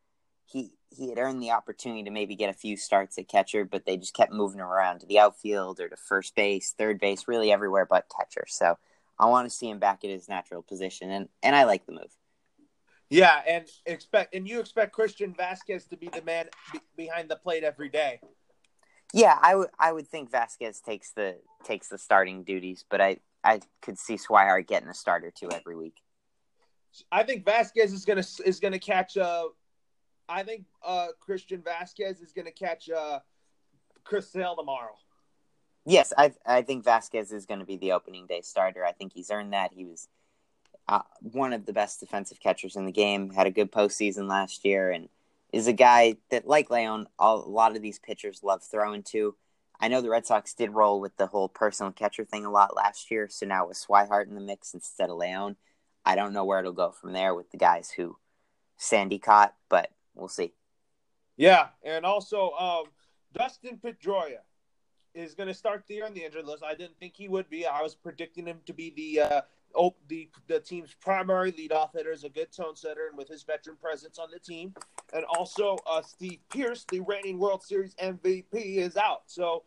he 0.46 0.72
he 0.90 1.10
had 1.10 1.18
earned 1.18 1.42
the 1.42 1.52
opportunity 1.52 2.04
to 2.04 2.12
maybe 2.12 2.36
get 2.36 2.50
a 2.50 2.54
few 2.54 2.78
starts 2.78 3.18
at 3.18 3.28
catcher, 3.28 3.66
but 3.66 3.86
they 3.86 3.98
just 3.98 4.14
kept 4.14 4.32
moving 4.32 4.60
him 4.60 4.68
around 4.68 5.00
to 5.00 5.08
the 5.08 5.20
outfield 5.20 5.80
or 5.80 5.90
to 5.90 5.98
first 5.98 6.36
base, 6.36 6.74
third 6.78 7.00
base, 7.00 7.28
really 7.28 7.52
everywhere 7.52 7.86
but 7.86 8.06
catcher. 8.16 8.46
So 8.48 8.78
I 9.20 9.26
want 9.26 9.50
to 9.50 9.56
see 9.56 9.70
him 9.70 9.80
back 9.80 10.04
at 10.04 10.12
his 10.12 10.30
natural 10.30 10.62
position, 10.62 11.10
and 11.10 11.28
and 11.42 11.56
I 11.56 11.64
like 11.64 11.86
the 11.88 11.94
move. 11.94 12.16
Yeah, 13.10 13.42
and 13.48 13.66
expect 13.86 14.36
and 14.36 14.48
you 14.48 14.60
expect 14.60 14.94
Christian 14.94 15.34
Vasquez 15.34 15.86
to 15.86 15.98
be 15.98 16.10
the 16.10 16.22
man 16.22 16.50
be, 16.72 16.80
behind 16.96 17.30
the 17.30 17.36
plate 17.36 17.64
every 17.64 17.90
day. 17.90 18.20
Yeah, 19.16 19.40
I 19.42 19.56
would 19.56 19.70
I 19.80 19.94
would 19.94 20.10
think 20.10 20.30
Vasquez 20.30 20.82
takes 20.82 21.12
the 21.12 21.38
takes 21.64 21.88
the 21.88 21.98
starting 21.98 22.44
duties, 22.44 22.84
but 22.90 23.00
I 23.00 23.18
I 23.46 23.62
could 23.82 23.98
see 23.98 24.16
Swihart 24.16 24.68
getting 24.68 24.90
a 24.90 24.94
start 24.94 25.24
or 25.24 25.32
two 25.32 25.50
every 25.50 25.78
week. 25.78 25.96
I 27.14 27.24
think 27.24 27.46
Vasquez 27.46 27.94
is 27.94 28.04
gonna 28.04 28.26
is 28.46 28.60
gonna 28.60 28.78
catch 28.78 29.16
uh 29.16 29.46
I 30.28 30.44
think 30.44 30.66
uh 30.84 31.08
Christian 31.22 31.62
Vasquez 31.62 32.20
is 32.20 32.34
gonna 32.34 32.52
catch 32.52 32.90
uh 32.90 33.20
Chris 34.04 34.30
Sale 34.30 34.58
tomorrow. 34.58 34.96
Yes, 35.86 36.12
I 36.18 36.34
I 36.46 36.64
think 36.64 36.84
Vasquez 36.84 37.32
is 37.32 37.46
going 37.46 37.60
to 37.60 37.66
be 37.66 37.78
the 37.78 37.94
opening 37.94 38.28
day 38.28 38.42
starter. 38.42 38.86
I 38.86 38.92
think 38.92 39.14
he's 39.14 39.32
earned 39.32 39.54
that. 39.54 39.72
He 39.72 39.86
was 39.86 40.10
uh, 40.90 41.04
one 41.22 41.54
of 41.54 41.66
the 41.66 41.74
best 41.74 42.02
defensive 42.02 42.40
catchers 42.42 42.76
in 42.76 42.86
the 42.86 42.92
game. 42.92 43.30
Had 43.30 43.48
a 43.48 43.52
good 43.52 43.72
postseason 43.72 44.28
last 44.28 44.66
year, 44.66 44.92
and 44.92 45.08
is 45.56 45.68
a 45.68 45.74
guy 45.74 46.18
that, 46.32 46.46
like 46.46 46.70
Leon, 46.70 47.08
a 47.18 47.34
lot 47.34 47.78
of 47.78 47.82
these 47.82 47.98
pitchers 47.98 48.44
love 48.44 48.62
throwing 48.62 49.04
to. 49.04 49.38
I 49.80 49.88
know 49.88 50.02
the 50.02 50.10
Red 50.10 50.26
Sox 50.26 50.54
did 50.54 50.72
roll 50.72 51.00
with 51.00 51.16
the 51.16 51.28
whole 51.28 51.48
personal 51.48 51.94
catcher 51.94 52.26
thing 52.26 52.44
a 52.44 52.52
lot 52.52 52.76
last 52.76 53.10
year, 53.10 53.30
so 53.30 53.46
now 53.46 53.66
with 53.66 53.78
Swihart 53.78 54.28
in 54.28 54.36
the 54.36 54.42
mix 54.42 54.74
instead 54.74 55.10
of 55.10 55.16
Leon, 55.16 55.56
I 56.06 56.16
don't 56.16 56.34
know 56.34 56.44
where 56.44 56.60
it'll 56.60 56.74
go 56.74 56.92
from 56.92 57.14
there 57.14 57.34
with 57.34 57.52
the 57.52 57.58
guys 57.58 57.90
who 57.90 58.18
Sandy 58.76 59.18
caught, 59.18 59.56
but 59.70 59.92
we'll 60.14 60.28
see. 60.28 60.52
Yeah, 61.38 61.68
and 61.84 62.06
also 62.06 62.52
um, 62.52 62.88
Dustin 63.34 63.80
Pedroia 63.82 64.44
is 65.14 65.36
going 65.36 65.48
to 65.48 65.54
start 65.54 65.86
the 65.88 65.94
year 65.94 66.06
on 66.06 66.14
the 66.14 66.26
injured 66.26 66.46
list. 66.46 66.64
I 66.66 66.76
didn't 66.76 67.00
think 67.00 67.14
he 67.16 67.30
would 67.30 67.50
be. 67.50 67.66
I 67.66 67.82
was 67.82 67.96
predicting 67.96 68.46
him 68.46 68.60
to 68.66 68.74
be 68.74 68.90
the 68.90 69.22
uh, 69.22 69.42
oh, 69.78 69.96
the 70.08 70.30
the 70.48 70.60
team's 70.60 70.96
primary 71.00 71.52
leadoff 71.52 71.92
hitter 71.94 72.12
is 72.12 72.24
a 72.24 72.30
good 72.30 72.52
tone 72.52 72.76
setter, 72.76 73.08
and 73.08 73.18
with 73.18 73.28
his 73.28 73.44
veteran 73.44 73.78
presence 73.82 74.20
on 74.20 74.30
the 74.32 74.40
team, 74.40 74.74
and 75.14 75.24
also 75.26 75.78
uh, 75.88 76.02
Steve 76.02 76.40
Pearce, 76.50 76.86
the 76.92 77.00
reigning 77.02 77.40
World 77.40 77.64
Series 77.64 77.96
MVP, 77.96 78.78
is 78.78 78.98
out. 78.98 79.24
So 79.28 79.64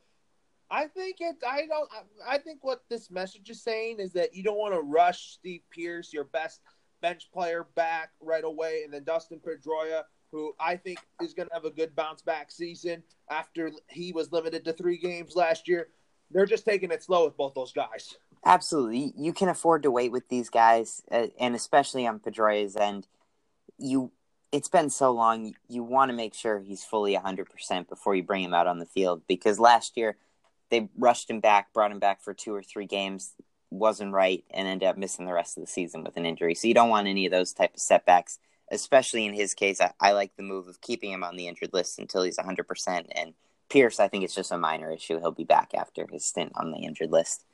I 0.71 0.87
think 0.87 1.17
it. 1.21 1.37
I 1.47 1.67
don't. 1.67 1.89
I 2.27 2.39
think 2.39 2.59
what 2.63 2.83
this 2.89 3.11
message 3.11 3.49
is 3.51 3.63
saying 3.63 4.01
is 4.01 4.13
that 4.13 4.35
you 4.35 4.43
don't 4.43 4.59
want 4.59 4.75
to 4.75 4.81
rush 4.81 5.33
Steve 5.33 5.63
Pearce, 5.71 6.13
your 6.13 6.25
best 6.25 6.61
bench 7.01 7.31
player, 7.33 7.67
back 7.75 8.11
right 8.21 8.45
away, 8.45 8.83
and 8.85 8.93
then 8.93 9.05
Dustin 9.05 9.41
Pedroia, 9.41 10.03
who 10.31 10.53
I 10.61 10.77
think 10.77 10.99
is 11.23 11.33
going 11.33 11.49
to 11.49 11.55
have 11.55 11.65
a 11.65 11.71
good 11.71 11.95
bounce 11.97 12.23
back 12.23 12.51
season 12.51 13.03
after 13.31 13.71
he 13.89 14.13
was 14.13 14.33
limited 14.33 14.65
to 14.65 14.73
three 14.73 14.99
games 14.99 15.37
last 15.37 15.69
year. 15.69 15.89
They're 16.31 16.47
just 16.47 16.67
taking 16.67 16.91
it 16.91 17.03
slow 17.03 17.25
with 17.25 17.37
both 17.37 17.55
those 17.55 17.73
guys. 17.73 18.17
Absolutely, 18.45 19.13
you 19.17 19.33
can 19.33 19.49
afford 19.49 19.83
to 19.83 19.91
wait 19.91 20.13
with 20.13 20.29
these 20.29 20.49
guys, 20.49 21.03
uh, 21.11 21.27
and 21.39 21.55
especially 21.55 22.07
on 22.07 22.21
Pedroia's 22.21 22.77
end. 22.77 23.07
You, 23.79 24.13
it's 24.53 24.69
been 24.69 24.91
so 24.91 25.11
long. 25.13 25.55
You 25.69 25.83
want 25.83 26.11
to 26.11 26.17
make 26.17 26.35
sure 26.35 26.59
he's 26.61 26.85
fully 26.85 27.15
hundred 27.15 27.51
percent 27.51 27.89
before 27.89 28.15
you 28.15 28.23
bring 28.23 28.43
him 28.43 28.55
out 28.55 28.67
on 28.67 28.79
the 28.79 28.87
field 28.87 29.23
because 29.29 29.59
last 29.61 29.97
year 29.97 30.17
they 30.71 30.89
rushed 30.97 31.29
him 31.29 31.41
back, 31.41 31.73
brought 31.73 31.93
him 31.93 31.99
back 31.99 32.23
for 32.23 32.33
two 32.35 32.55
or 32.55 32.63
three 32.63 32.87
games, 32.87 33.35
wasn't 33.71 34.13
right, 34.13 34.45
and 34.51 34.67
ended 34.69 34.89
up 34.89 34.97
missing 34.97 35.27
the 35.27 35.33
rest 35.35 35.57
of 35.57 35.63
the 35.63 35.71
season 35.71 36.05
with 36.05 36.17
an 36.17 36.27
injury. 36.27 36.55
So 36.55 36.69
you 36.69 36.75
don't 36.75 36.91
want 36.91 37.09
any 37.09 37.27
of 37.27 37.33
those 37.33 37.53
type 37.53 37.75
of 37.75 37.81
setbacks. 37.81 38.39
Especially 38.71 39.25
in 39.25 39.33
his 39.33 39.55
case, 39.55 39.81
I, 39.81 39.93
I 39.99 40.13
like 40.13 40.37
the 40.37 40.43
move 40.43 40.69
of 40.69 40.83
keeping 40.83 41.11
him 41.11 41.25
on 41.25 41.37
the 41.37 41.49
injured 41.49 41.73
list 41.73 41.99
until 41.99 42.23
he's 42.23 42.39
hundred 42.39 42.69
percent. 42.69 43.07
And 43.15 43.35
Pearce, 43.71 43.99
I 43.99 44.09
think 44.09 44.25
it's 44.25 44.35
just 44.35 44.53
a 44.53 44.59
minor 44.59 44.91
issue. 44.91 45.19
He'll 45.19 45.31
be 45.33 45.45
back 45.45 45.73
after 45.75 46.07
his 46.11 46.25
stint 46.25 46.53
on 46.55 46.71
the 46.71 46.79
injured 46.79 47.11
list. 47.11 47.45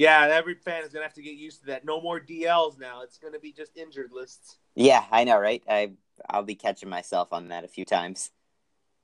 Yeah, 0.00 0.28
every 0.32 0.54
fan 0.54 0.82
is 0.82 0.94
gonna 0.94 1.04
have 1.04 1.12
to 1.12 1.22
get 1.22 1.34
used 1.34 1.60
to 1.60 1.66
that. 1.66 1.84
No 1.84 2.00
more 2.00 2.18
DLs 2.18 2.78
now. 2.78 3.02
It's 3.02 3.18
gonna 3.18 3.38
be 3.38 3.52
just 3.52 3.76
injured 3.76 4.12
lists. 4.12 4.56
Yeah, 4.74 5.04
I 5.12 5.24
know, 5.24 5.38
right? 5.38 5.62
I 5.68 5.90
I'll 6.30 6.42
be 6.42 6.54
catching 6.54 6.88
myself 6.88 7.34
on 7.34 7.48
that 7.48 7.64
a 7.64 7.68
few 7.68 7.84
times. 7.84 8.30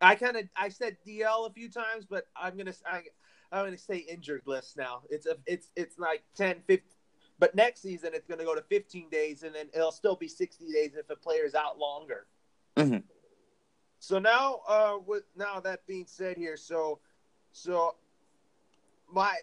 I 0.01 0.15
kind 0.15 0.39
of 0.39 0.45
I 0.57 0.71
said 0.71 0.97
DL 1.07 1.51
a 1.51 1.53
few 1.53 1.69
times, 1.69 2.07
but 2.09 2.29
I'm 2.35 2.57
gonna 2.57 2.73
I, 2.91 3.03
I'm 3.53 3.67
gonna 3.67 3.77
say 3.77 3.99
injured 3.99 4.45
list 4.47 4.79
now. 4.79 5.03
It's 5.11 5.27
a 5.27 5.37
it's 5.45 5.69
it's 5.77 5.99
like 5.99 6.23
10, 6.35 6.63
15, 6.67 6.83
but 7.39 7.55
next 7.55 7.83
season 7.83 8.13
it's 8.15 8.27
gonna 8.27 8.45
go 8.45 8.55
to 8.55 8.63
15 8.63 9.11
days, 9.11 9.43
and 9.43 9.55
then 9.55 9.67
it'll 9.75 9.93
still 9.93 10.17
be 10.17 10.29
60 10.29 10.65
days 10.73 10.95
if 10.97 11.11
a 11.11 11.17
player's 11.17 11.55
out 11.55 11.79
longer. 11.79 12.27
Mm-hmm. 12.75 13.01
So 13.99 14.19
now, 14.19 14.61
uh, 14.67 14.97
with 15.07 15.25
now 15.37 15.61
that 15.61 15.87
being 15.87 16.07
said 16.07 16.39
here, 16.39 16.57
so 16.57 17.01
so 17.53 17.97
my 19.13 19.37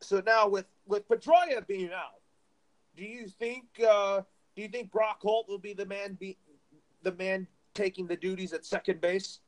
so 0.00 0.22
now 0.24 0.48
with 0.48 0.66
with 0.86 1.08
Pedroia 1.08 1.66
being 1.66 1.92
out, 1.92 2.20
do 2.96 3.04
you 3.04 3.28
think 3.28 3.64
uh, 3.86 4.22
do 4.56 4.62
you 4.62 4.68
think 4.68 4.90
Brock 4.90 5.18
Holt 5.20 5.48
will 5.48 5.58
be 5.58 5.72
the 5.72 5.86
man 5.86 6.14
be 6.14 6.36
the 7.02 7.12
man 7.12 7.46
taking 7.74 8.06
the 8.06 8.16
duties 8.16 8.52
at 8.52 8.64
second 8.64 9.00
base? 9.00 9.40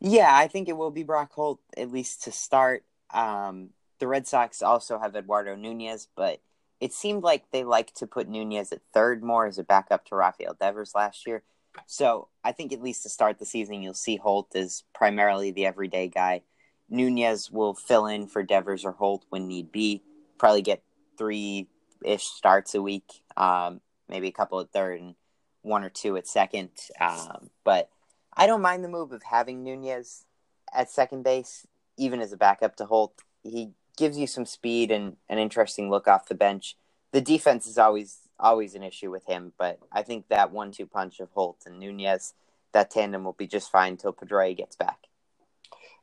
Yeah, 0.00 0.34
I 0.34 0.48
think 0.48 0.68
it 0.68 0.76
will 0.76 0.90
be 0.90 1.02
Brock 1.02 1.32
Holt 1.32 1.60
at 1.76 1.92
least 1.92 2.24
to 2.24 2.32
start. 2.32 2.84
Um, 3.12 3.70
the 3.98 4.06
Red 4.06 4.26
Sox 4.26 4.62
also 4.62 4.98
have 4.98 5.14
Eduardo 5.14 5.54
Nunez, 5.56 6.08
but 6.16 6.40
it 6.80 6.94
seemed 6.94 7.22
like 7.22 7.50
they 7.50 7.64
like 7.64 7.92
to 7.94 8.06
put 8.06 8.28
Nunez 8.28 8.72
at 8.72 8.80
third 8.94 9.22
more 9.22 9.46
as 9.46 9.58
a 9.58 9.64
backup 9.64 10.06
to 10.06 10.16
Rafael 10.16 10.56
Devers 10.58 10.94
last 10.94 11.26
year. 11.26 11.42
So 11.86 12.28
I 12.42 12.52
think 12.52 12.72
at 12.72 12.82
least 12.82 13.02
to 13.02 13.08
start 13.08 13.38
the 13.38 13.44
season, 13.44 13.82
you'll 13.82 13.94
see 13.94 14.16
Holt 14.16 14.56
as 14.56 14.84
primarily 14.94 15.50
the 15.50 15.66
everyday 15.66 16.08
guy. 16.08 16.42
Nunez 16.90 17.50
will 17.50 17.74
fill 17.74 18.06
in 18.06 18.26
for 18.26 18.42
Devers 18.42 18.84
or 18.84 18.92
Holt 18.92 19.24
when 19.30 19.46
need 19.46 19.72
be. 19.72 20.02
Probably 20.38 20.62
get 20.62 20.82
three 21.16 21.68
ish 22.04 22.24
starts 22.24 22.74
a 22.74 22.82
week, 22.82 23.22
um, 23.36 23.80
maybe 24.08 24.28
a 24.28 24.32
couple 24.32 24.60
at 24.60 24.72
third 24.72 25.00
and 25.00 25.14
one 25.62 25.84
or 25.84 25.90
two 25.90 26.16
at 26.16 26.26
second. 26.26 26.70
Um, 27.00 27.50
but 27.64 27.90
I 28.36 28.46
don't 28.46 28.62
mind 28.62 28.82
the 28.82 28.88
move 28.88 29.12
of 29.12 29.22
having 29.22 29.62
Nunez 29.62 30.24
at 30.72 30.90
second 30.90 31.22
base, 31.22 31.66
even 31.96 32.20
as 32.20 32.32
a 32.32 32.36
backup 32.36 32.76
to 32.76 32.86
Holt. 32.86 33.14
He 33.42 33.70
gives 33.96 34.18
you 34.18 34.26
some 34.26 34.46
speed 34.46 34.90
and 34.90 35.16
an 35.28 35.38
interesting 35.38 35.90
look 35.90 36.08
off 36.08 36.28
the 36.28 36.34
bench. 36.34 36.76
The 37.12 37.20
defense 37.20 37.66
is 37.66 37.78
always 37.78 38.18
always 38.38 38.74
an 38.74 38.82
issue 38.82 39.10
with 39.10 39.26
him, 39.26 39.52
but 39.58 39.78
I 39.92 40.02
think 40.02 40.28
that 40.28 40.50
one-two 40.50 40.86
punch 40.86 41.20
of 41.20 41.30
Holt 41.32 41.58
and 41.66 41.78
Nunez, 41.78 42.32
that 42.72 42.90
tandem 42.90 43.22
will 43.22 43.34
be 43.34 43.46
just 43.46 43.70
fine 43.70 43.92
until 43.92 44.14
Pedroia 44.14 44.56
gets 44.56 44.76
back. 44.76 45.09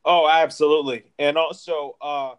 Oh, 0.10 0.30
absolutely. 0.30 1.04
And 1.20 1.38
also, 1.38 1.98
uh, 2.02 2.36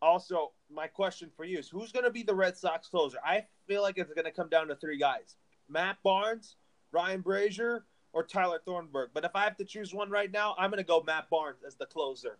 also, 0.00 0.52
my 0.70 0.86
question 0.86 1.30
for 1.36 1.44
you 1.44 1.58
is: 1.58 1.68
Who's 1.68 1.90
going 1.90 2.04
to 2.04 2.12
be 2.12 2.22
the 2.22 2.34
Red 2.34 2.56
Sox 2.56 2.86
closer? 2.86 3.18
I 3.26 3.44
feel 3.66 3.82
like 3.82 3.98
it's 3.98 4.14
going 4.14 4.24
to 4.24 4.30
come 4.30 4.48
down 4.48 4.68
to 4.68 4.76
three 4.76 4.98
guys: 4.98 5.34
Matt 5.68 5.96
Barnes, 6.04 6.54
Ryan 6.92 7.24
Brasier, 7.24 7.80
or 8.12 8.22
Tyler 8.22 8.60
Thornburg. 8.64 9.10
But 9.12 9.24
if 9.24 9.32
I 9.34 9.42
have 9.42 9.56
to 9.56 9.64
choose 9.64 9.92
one 9.92 10.10
right 10.10 10.30
now, 10.30 10.54
I'm 10.56 10.70
going 10.70 10.78
to 10.78 10.86
go 10.86 11.02
Matt 11.04 11.28
Barnes 11.28 11.64
as 11.66 11.74
the 11.74 11.86
closer. 11.86 12.38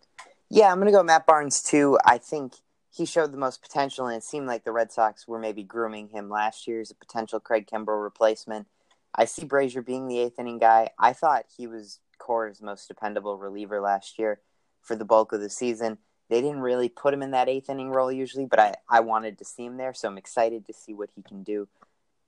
Yeah, 0.49 0.71
I'm 0.71 0.77
going 0.77 0.85
to 0.85 0.97
go 0.97 1.03
Matt 1.03 1.27
Barnes 1.27 1.61
too. 1.61 1.99
I 2.05 2.17
think 2.17 2.53
he 2.89 3.05
showed 3.05 3.33
the 3.33 3.37
most 3.37 3.61
potential, 3.61 4.07
and 4.07 4.15
it 4.15 4.23
seemed 4.23 4.47
like 4.47 4.63
the 4.63 4.71
Red 4.71 4.93
Sox 4.93 5.27
were 5.27 5.39
maybe 5.39 5.61
grooming 5.61 6.07
him 6.07 6.29
last 6.29 6.67
year 6.69 6.79
as 6.79 6.89
a 6.89 6.95
potential 6.95 7.41
Craig 7.41 7.67
Kimbrel 7.67 8.01
replacement. 8.01 8.65
I 9.13 9.25
see 9.25 9.43
Brasier 9.43 9.85
being 9.85 10.07
the 10.07 10.19
eighth 10.19 10.39
inning 10.39 10.57
guy. 10.57 10.91
I 10.97 11.11
thought 11.11 11.47
he 11.57 11.67
was 11.67 11.99
Cora's 12.17 12.61
most 12.61 12.87
dependable 12.87 13.37
reliever 13.37 13.81
last 13.81 14.17
year 14.17 14.39
for 14.81 14.95
the 14.95 15.05
bulk 15.05 15.33
of 15.33 15.41
the 15.41 15.49
season. 15.49 15.97
They 16.29 16.41
didn't 16.41 16.61
really 16.61 16.89
put 16.89 17.13
him 17.13 17.23
in 17.23 17.31
that 17.31 17.49
eighth 17.49 17.69
inning 17.69 17.89
role 17.89 18.11
usually, 18.11 18.45
but 18.45 18.59
I, 18.59 18.75
I 18.87 18.99
wanted 18.99 19.37
to 19.39 19.45
see 19.45 19.65
him 19.65 19.77
there, 19.77 19.93
so 19.93 20.07
I'm 20.07 20.17
excited 20.17 20.65
to 20.67 20.73
see 20.73 20.93
what 20.93 21.09
he 21.15 21.23
can 21.23 21.43
do 21.43 21.67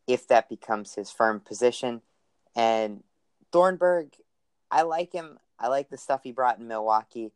if 0.08 0.28
that 0.28 0.50
becomes 0.50 0.96
his 0.96 1.12
firm 1.12 1.40
position. 1.40 2.02
And 2.56 3.04
Thornburg, 3.52 4.16
I 4.72 4.82
like 4.82 5.14
him. 5.14 5.38
I 5.60 5.68
like 5.68 5.90
the 5.90 5.98
stuff 5.98 6.22
he 6.24 6.32
brought 6.32 6.58
in 6.58 6.68
Milwaukee. 6.68 7.32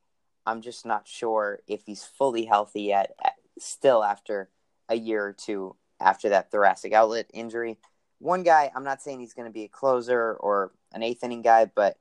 I'm 0.46 0.62
just 0.62 0.86
not 0.86 1.08
sure 1.08 1.60
if 1.68 1.84
he's 1.86 2.04
fully 2.04 2.46
healthy 2.46 2.84
yet, 2.84 3.16
uh, 3.24 3.30
still 3.60 4.04
after 4.04 4.50
a 4.90 4.96
year 4.96 5.24
or 5.24 5.34
two 5.34 5.76
after 6.00 6.30
that 6.30 6.52
thoracic 6.52 6.94
outlet 6.94 7.30
injury. 7.34 7.78
One 8.20 8.44
guy, 8.44 8.72
I'm 8.76 8.84
not 8.84 9.02
saying 9.02 9.20
he's 9.20 9.34
going 9.34 9.48
to 9.48 9.54
be 9.54 9.64
a 9.64 9.70
closer 9.70 10.34
or 10.36 10.72
an 10.94 11.04
eighth 11.04 11.24
inning 11.24 11.42
guy, 11.42 11.66
but 11.66 11.98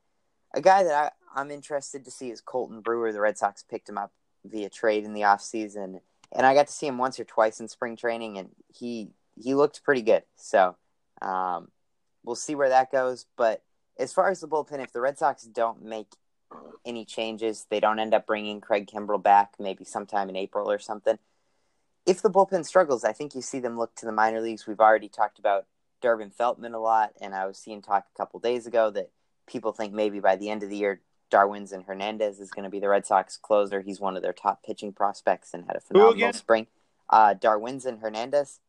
a 0.53 0.61
guy 0.61 0.83
that 0.83 0.93
I, 0.93 1.11
I'm 1.35 1.51
interested 1.51 2.05
to 2.05 2.11
see 2.11 2.31
is 2.31 2.41
Colten 2.41 2.81
Brewer. 2.81 3.11
The 3.11 3.19
Red 3.19 3.37
Sox 3.37 3.63
picked 3.63 3.89
him 3.89 3.97
up 3.97 4.11
via 4.45 4.69
trade 4.69 5.03
in 5.03 5.13
the 5.13 5.21
offseason, 5.21 5.99
and 6.31 6.45
I 6.45 6.53
got 6.53 6.67
to 6.67 6.73
see 6.73 6.87
him 6.87 6.97
once 6.97 7.19
or 7.19 7.25
twice 7.25 7.59
in 7.59 7.67
spring 7.67 7.97
training, 7.97 8.37
and 8.37 8.49
he 8.73 9.09
he 9.35 9.53
looked 9.53 9.83
pretty 9.83 10.01
good. 10.01 10.23
So 10.37 10.77
um, 11.21 11.69
we'll 12.23 12.35
see 12.35 12.55
where 12.55 12.69
that 12.69 12.91
goes. 12.91 13.25
But 13.35 13.63
as 13.99 14.13
far 14.13 14.29
as 14.29 14.39
the 14.39 14.47
bullpen, 14.47 14.81
if 14.81 14.93
the 14.93 15.01
Red 15.01 15.17
Sox 15.17 15.43
don't 15.43 15.83
make 15.83 16.07
any 16.85 17.03
changes, 17.03 17.65
they 17.69 17.81
don't 17.81 17.99
end 17.99 18.13
up 18.13 18.25
bringing 18.25 18.61
Craig 18.61 18.87
Kimbrel 18.87 19.21
back, 19.21 19.55
maybe 19.59 19.83
sometime 19.83 20.29
in 20.29 20.35
April 20.37 20.71
or 20.71 20.79
something. 20.79 21.19
If 22.05 22.21
the 22.21 22.29
bullpen 22.29 22.65
struggles, 22.65 23.03
I 23.03 23.13
think 23.13 23.35
you 23.35 23.41
see 23.41 23.59
them 23.59 23.77
look 23.77 23.95
to 23.95 24.05
the 24.05 24.11
minor 24.11 24.39
leagues. 24.39 24.67
We've 24.67 24.79
already 24.79 25.09
talked 25.09 25.39
about 25.39 25.65
Durbin 26.01 26.31
Feltman 26.31 26.75
a 26.75 26.79
lot, 26.79 27.13
and 27.19 27.33
I 27.33 27.47
was 27.47 27.57
seeing 27.57 27.81
talk 27.81 28.05
a 28.13 28.17
couple 28.17 28.39
days 28.39 28.67
ago 28.67 28.91
that 28.91 29.09
people 29.47 29.71
think 29.71 29.91
maybe 29.93 30.19
by 30.19 30.35
the 30.35 30.49
end 30.49 30.63
of 30.63 30.69
the 30.69 30.77
year, 30.77 31.01
Darwinzon 31.31 31.85
Hernandez 31.85 32.39
is 32.39 32.51
going 32.51 32.63
to 32.63 32.69
be 32.69 32.79
the 32.79 32.89
Red 32.89 33.05
Sox 33.05 33.37
closer. 33.37 33.81
He's 33.81 33.99
one 33.99 34.15
of 34.15 34.23
their 34.23 34.33
top 34.33 34.63
pitching 34.63 34.93
prospects 34.93 35.53
and 35.53 35.65
had 35.65 35.75
a 35.75 35.79
phenomenal 35.79 36.33
spring. 36.33 36.67
Uh, 37.09 37.35
and 37.43 37.99
Hernandez. 37.99 38.59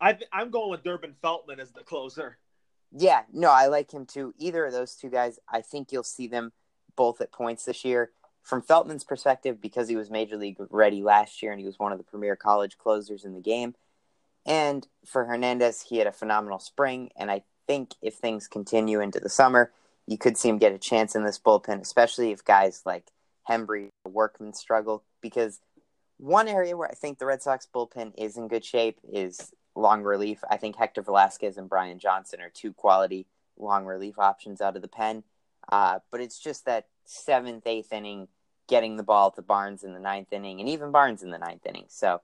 I 0.00 0.18
I'm 0.32 0.50
going 0.50 0.70
with 0.70 0.82
Durbin 0.82 1.14
Feltman 1.22 1.58
as 1.60 1.70
the 1.72 1.82
closer. 1.82 2.38
Yeah, 2.96 3.22
no, 3.32 3.50
I 3.50 3.66
like 3.66 3.92
him 3.92 4.06
too. 4.06 4.34
Either 4.38 4.66
of 4.66 4.72
those 4.72 4.94
two 4.94 5.10
guys, 5.10 5.38
I 5.48 5.60
think 5.60 5.90
you'll 5.90 6.02
see 6.02 6.28
them 6.28 6.52
both 6.96 7.20
at 7.20 7.32
points 7.32 7.64
this 7.64 7.84
year. 7.84 8.10
From 8.42 8.62
Feltman's 8.62 9.04
perspective, 9.04 9.60
because 9.60 9.88
he 9.88 9.96
was 9.96 10.10
major 10.10 10.36
league 10.36 10.58
ready 10.70 11.02
last 11.02 11.42
year 11.42 11.50
and 11.50 11.60
he 11.60 11.66
was 11.66 11.78
one 11.78 11.92
of 11.92 11.98
the 11.98 12.04
premier 12.04 12.36
college 12.36 12.76
closers 12.76 13.24
in 13.24 13.32
the 13.32 13.40
game. 13.40 13.74
And 14.44 14.86
for 15.06 15.24
Hernandez, 15.24 15.80
he 15.88 15.96
had 15.96 16.06
a 16.06 16.12
phenomenal 16.12 16.58
spring. 16.58 17.10
And 17.16 17.30
I 17.30 17.42
think 17.66 17.94
if 18.02 18.14
things 18.14 18.46
continue 18.46 19.00
into 19.00 19.18
the 19.18 19.30
summer, 19.30 19.72
you 20.06 20.18
could 20.18 20.36
see 20.36 20.48
him 20.48 20.58
get 20.58 20.72
a 20.72 20.78
chance 20.78 21.14
in 21.14 21.24
this 21.24 21.38
bullpen, 21.38 21.80
especially 21.80 22.30
if 22.30 22.44
guys 22.44 22.82
like 22.84 23.10
Hembree 23.48 23.90
or 24.04 24.12
Workman 24.12 24.52
struggle. 24.52 25.04
Because 25.20 25.60
one 26.18 26.48
area 26.48 26.76
where 26.76 26.88
I 26.88 26.94
think 26.94 27.18
the 27.18 27.26
Red 27.26 27.42
Sox 27.42 27.66
bullpen 27.72 28.12
is 28.18 28.36
in 28.36 28.48
good 28.48 28.64
shape 28.64 29.00
is 29.10 29.52
long 29.74 30.02
relief. 30.02 30.42
I 30.48 30.56
think 30.56 30.76
Hector 30.76 31.02
Velazquez 31.02 31.56
and 31.56 31.68
Brian 31.68 31.98
Johnson 31.98 32.40
are 32.40 32.50
two 32.50 32.72
quality 32.72 33.26
long 33.56 33.84
relief 33.84 34.18
options 34.18 34.60
out 34.60 34.76
of 34.76 34.82
the 34.82 34.88
pen. 34.88 35.24
Uh, 35.70 36.00
but 36.10 36.20
it's 36.20 36.38
just 36.38 36.66
that 36.66 36.86
seventh, 37.04 37.66
eighth 37.66 37.92
inning, 37.92 38.28
getting 38.68 38.96
the 38.96 39.02
ball 39.02 39.30
to 39.32 39.42
Barnes 39.42 39.84
in 39.84 39.94
the 39.94 40.00
ninth 40.00 40.32
inning, 40.32 40.60
and 40.60 40.68
even 40.68 40.90
Barnes 40.90 41.22
in 41.22 41.30
the 41.30 41.38
ninth 41.38 41.66
inning. 41.66 41.86
So, 41.88 42.20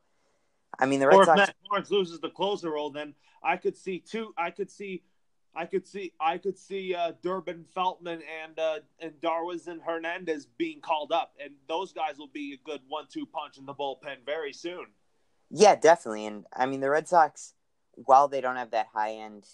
I 0.78 0.86
mean, 0.86 1.00
the 1.00 1.08
Red 1.08 1.16
or 1.16 1.24
Sox. 1.24 1.40
If 1.40 1.46
Matt 1.46 1.56
Barnes 1.70 1.90
loses 1.90 2.20
the 2.20 2.30
closer 2.30 2.70
role, 2.70 2.90
then 2.90 3.14
I 3.42 3.56
could 3.56 3.76
see 3.76 3.98
two. 3.98 4.34
I 4.36 4.50
could 4.50 4.70
see. 4.70 5.02
I 5.54 5.66
could 5.66 5.86
see 5.86 6.12
I 6.20 6.38
could 6.38 6.58
see 6.58 6.94
uh, 6.94 7.12
Durbin 7.22 7.64
Feltman 7.76 8.20
and 8.42 8.58
uh, 8.58 8.78
and 9.00 9.12
Darwinzon 9.20 9.80
Hernandez 9.84 10.46
being 10.58 10.80
called 10.80 11.12
up, 11.12 11.34
and 11.42 11.54
those 11.68 11.92
guys 11.92 12.18
will 12.18 12.28
be 12.28 12.54
a 12.54 12.68
good 12.68 12.80
one-two 12.88 13.26
punch 13.26 13.58
in 13.58 13.66
the 13.66 13.74
bullpen 13.74 14.24
very 14.24 14.52
soon. 14.52 14.86
Yeah, 15.50 15.74
definitely, 15.74 16.26
and 16.26 16.46
I 16.54 16.66
mean 16.66 16.80
the 16.80 16.90
Red 16.90 17.08
Sox, 17.08 17.54
while 17.94 18.28
they 18.28 18.40
don't 18.40 18.56
have 18.56 18.70
that 18.70 18.88
high-end 18.94 19.46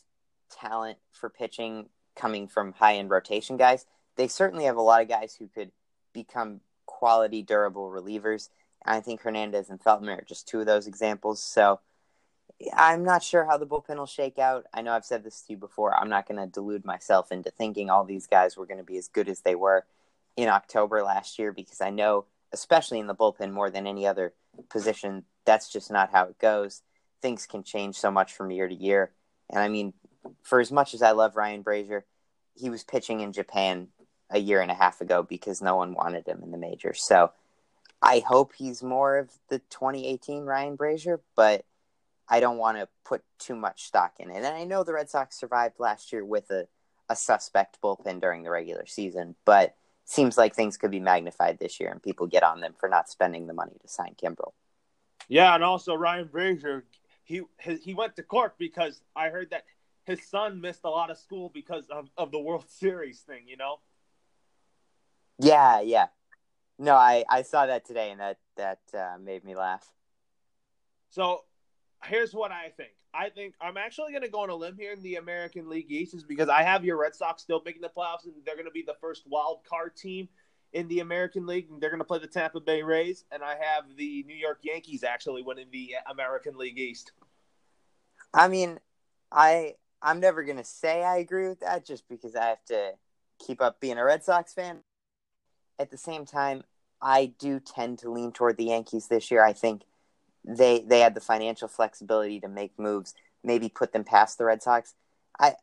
talent 0.51 0.99
for 1.13 1.31
pitching, 1.31 1.89
coming 2.17 2.49
from 2.49 2.73
high 2.73 2.97
end 2.97 3.11
rotation 3.11 3.57
guys. 3.57 3.87
They 4.17 4.29
certainly 4.29 4.65
have 4.65 4.77
a 4.77 4.83
lot 4.83 5.03
of 5.03 5.09
guys 5.09 5.37
who 5.39 5.49
could 5.49 5.71
become 6.13 6.61
quality, 6.87 7.43
durable 7.43 7.91
relievers. 7.91 8.49
I 8.85 9.01
think 9.01 9.21
Hernandez 9.21 9.69
and 9.69 9.81
Feltman 9.81 10.19
are 10.19 10.25
just 10.25 10.49
two 10.49 10.61
of 10.61 10.67
those 10.67 10.87
examples. 10.87 11.43
So 11.43 11.81
I'm 12.75 13.05
not 13.05 13.23
sure 13.23 13.45
how 13.45 13.59
the 13.59 13.67
bullpen 13.67 13.97
will 13.97 14.07
shake 14.07 14.39
out. 14.39 14.67
I 14.73 14.83
know 14.83 14.93
I've 14.93 15.05
said 15.05 15.25
this 15.25 15.43
to 15.43 15.53
you 15.53 15.59
before. 15.59 15.95
I'm 15.95 16.09
not 16.09 16.27
going 16.27 16.41
to 16.41 16.47
delude 16.47 16.85
myself 16.85 17.31
into 17.31 17.51
thinking 17.51 17.91
all 17.91 18.05
these 18.05 18.27
guys 18.27 18.57
were 18.57 18.67
going 18.67 18.79
to 18.79 18.85
be 18.85 18.97
as 18.97 19.09
good 19.09 19.29
as 19.29 19.41
they 19.41 19.55
were 19.55 19.85
in 20.37 20.49
October 20.49 21.03
last 21.03 21.39
year 21.39 21.53
because 21.53 21.81
I 21.81 21.91
know, 21.91 22.25
especially 22.53 22.99
in 22.99 23.07
the 23.07 23.15
bullpen 23.15 23.53
more 23.53 23.71
than 23.71 23.87
any 23.87 24.07
other 24.07 24.33
position, 24.71 25.25
that's 25.45 25.71
just 25.71 25.91
not 25.91 26.11
how 26.13 26.25
it 26.25 26.39
goes. 26.39 26.83
Things 27.21 27.47
can 27.47 27.63
change 27.63 27.97
so 27.97 28.11
much 28.11 28.33
from 28.33 28.51
year 28.51 28.69
to 28.69 28.75
year. 28.75 29.11
And 29.51 29.61
I 29.61 29.69
mean, 29.69 29.93
for 30.43 30.61
as 30.61 30.73
much 30.73 30.95
as 30.95 31.03
I 31.03 31.13
love 31.13 31.37
Ryan 31.37 31.63
Brasier, 31.63 32.03
he 32.55 32.71
was 32.71 32.85
pitching 32.85 33.21
in 33.21 33.33
Japan 33.33 33.89
a 34.31 34.39
year 34.39 34.61
and 34.61 34.71
a 34.71 34.75
half 34.75 35.01
ago 35.01 35.23
because 35.23 35.63
no 35.63 35.77
one 35.77 35.95
wanted 35.95 36.27
him 36.27 36.41
in 36.43 36.51
the 36.51 36.59
majors. 36.59 37.07
So 37.07 37.33
I 38.03 38.21
hope 38.27 38.53
he's 38.57 38.83
more 38.83 39.19
of 39.19 39.31
the 39.49 39.59
2018 39.59 40.45
Ryan 40.45 40.77
Brasier, 40.77 41.21
but 41.37 41.65
I 42.29 42.41
don't 42.41 42.59
want 42.59 42.79
to 42.79 42.89
put 43.05 43.23
too 43.39 43.55
much 43.55 43.85
stock 43.85 44.15
in 44.19 44.31
it. 44.31 44.37
And 44.37 44.47
I 44.47 44.65
know 44.65 44.83
the 44.83 44.93
Red 44.93 45.09
Sox 45.09 45.39
survived 45.39 45.79
last 45.79 46.13
year 46.13 46.25
with 46.25 46.51
a, 46.51 46.67
a 47.09 47.17
suspect 47.17 47.79
bullpen 47.83 48.21
during 48.21 48.43
the 48.43 48.51
regular 48.51 48.87
season, 48.87 49.37
but 49.45 49.77
seems 50.05 50.37
like 50.37 50.55
things 50.55 50.77
could 50.77 50.91
be 50.91 51.01
magnified 51.01 51.59
this 51.59 51.81
year 51.81 51.91
and 51.91 52.03
people 52.03 52.27
get 52.27 52.43
on 52.43 52.61
them 52.61 52.75
for 52.79 52.89
not 52.89 53.09
spending 53.09 53.47
the 53.47 53.55
money 53.55 53.77
to 53.81 53.89
sign 53.89 54.15
Kimbrel. 54.21 54.53
Yeah, 55.29 55.55
and 55.55 55.65
also 55.65 55.95
Ryan 55.95 56.29
Brasier, 56.29 56.83
he 57.25 57.43
he 57.59 57.95
went 57.95 58.15
to 58.17 58.23
court 58.23 58.55
because 58.59 59.01
I 59.17 59.31
heard 59.31 59.51
that 59.51 59.65
his 60.07 60.25
son 60.25 60.61
missed 60.61 60.83
a 60.85 60.89
lot 60.89 61.11
of 61.11 61.19
school 61.19 61.51
because 61.53 61.89
of, 61.91 62.09
of 62.17 62.31
the 62.31 62.39
World 62.39 62.67
Series 62.69 63.21
thing, 63.21 63.43
you 63.47 63.57
know? 63.57 63.81
Yeah, 65.39 65.81
yeah. 65.81 66.07
No, 66.79 66.95
I, 66.95 67.25
I 67.29 67.43
saw 67.43 67.67
that 67.67 67.85
today 67.85 68.11
and 68.11 68.21
that, 68.21 68.39
that 68.57 68.81
uh, 68.95 69.19
made 69.19 69.45
me 69.45 69.57
laugh. 69.57 69.85
So 71.11 71.45
here's 72.05 72.35
what 72.35 72.53
I 72.53 72.73
think. 72.77 72.91
I 73.15 73.31
think 73.31 73.55
I'm 73.61 73.77
actually 73.77 74.13
going 74.13 74.23
to 74.23 74.29
go 74.29 74.41
on 74.41 74.51
a 74.51 74.55
limb 74.55 74.77
here 74.79 74.93
in 74.93 75.03
the 75.03 75.17
American 75.17 75.69
League 75.69 75.91
East 75.91 76.15
is 76.15 76.23
because 76.23 76.49
I 76.49 76.63
have 76.63 76.85
your 76.85 77.01
Red 77.01 77.15
Sox 77.15 77.43
still 77.43 77.63
making 77.65 77.83
the 77.83 77.89
playoffs 77.89 78.25
and 78.25 78.35
they're 78.45 78.57
going 78.57 78.67
to 78.67 78.71
be 78.71 78.85
the 78.87 78.97
first 79.01 79.23
wild 79.27 79.61
card 79.69 79.97
team 79.97 80.29
in 80.73 80.87
the 80.89 81.01
American 81.01 81.47
League 81.47 81.69
and 81.71 81.81
they're 81.81 81.91
going 81.91 82.01
to 82.01 82.05
play 82.05 82.19
the 82.19 82.27
Tampa 82.27 82.61
Bay 82.61 82.83
Rays 82.83 83.25
and 83.33 83.43
I 83.43 83.53
have 83.53 83.85
the 83.97 84.25
New 84.25 84.37
York 84.37 84.59
Yankees 84.63 85.03
actually 85.03 85.43
winning 85.43 85.69
the 85.73 85.95
American 86.11 86.59
League 86.59 86.79
East. 86.79 87.13
I 88.35 88.49
mean, 88.49 88.79
I 89.33 89.77
I'm 90.03 90.21
never 90.21 90.45
gonna 90.45 90.65
say 90.65 91.03
I 91.03 91.17
agree 91.19 91.49
with 91.49 91.61
that 91.61 91.87
just 91.87 92.09
because 92.09 92.37
I 92.37 92.47
have 92.47 92.65
to 92.67 92.93
keep 93.45 93.61
up 93.63 93.81
being 93.81 93.99
a 93.99 94.05
Red 94.05 94.23
Sox 94.23 94.53
fan. 94.53 94.81
at 95.79 95.91
the 95.91 95.99
same 95.99 96.25
time, 96.25 96.65
I 97.03 97.27
do 97.39 97.61
tend 97.61 97.99
to 98.01 98.11
lean 98.11 98.33
toward 98.33 98.57
the 98.57 98.65
Yankees 98.65 99.09
this 99.09 99.31
year. 99.31 99.45
I 99.45 99.53
think 99.53 99.83
they 100.47 100.81
they 100.81 101.01
had 101.01 101.15
the 101.15 101.21
financial 101.21 101.69
flexibility 101.69 102.41
to 102.41 102.49
make 102.49 102.79
moves, 102.79 103.15
maybe 103.43 103.69
put 103.69 103.93
them 103.93 104.05
past 104.05 104.39
the 104.39 104.45
Red 104.45 104.63
Sox. 104.63 104.95
I 105.39 105.55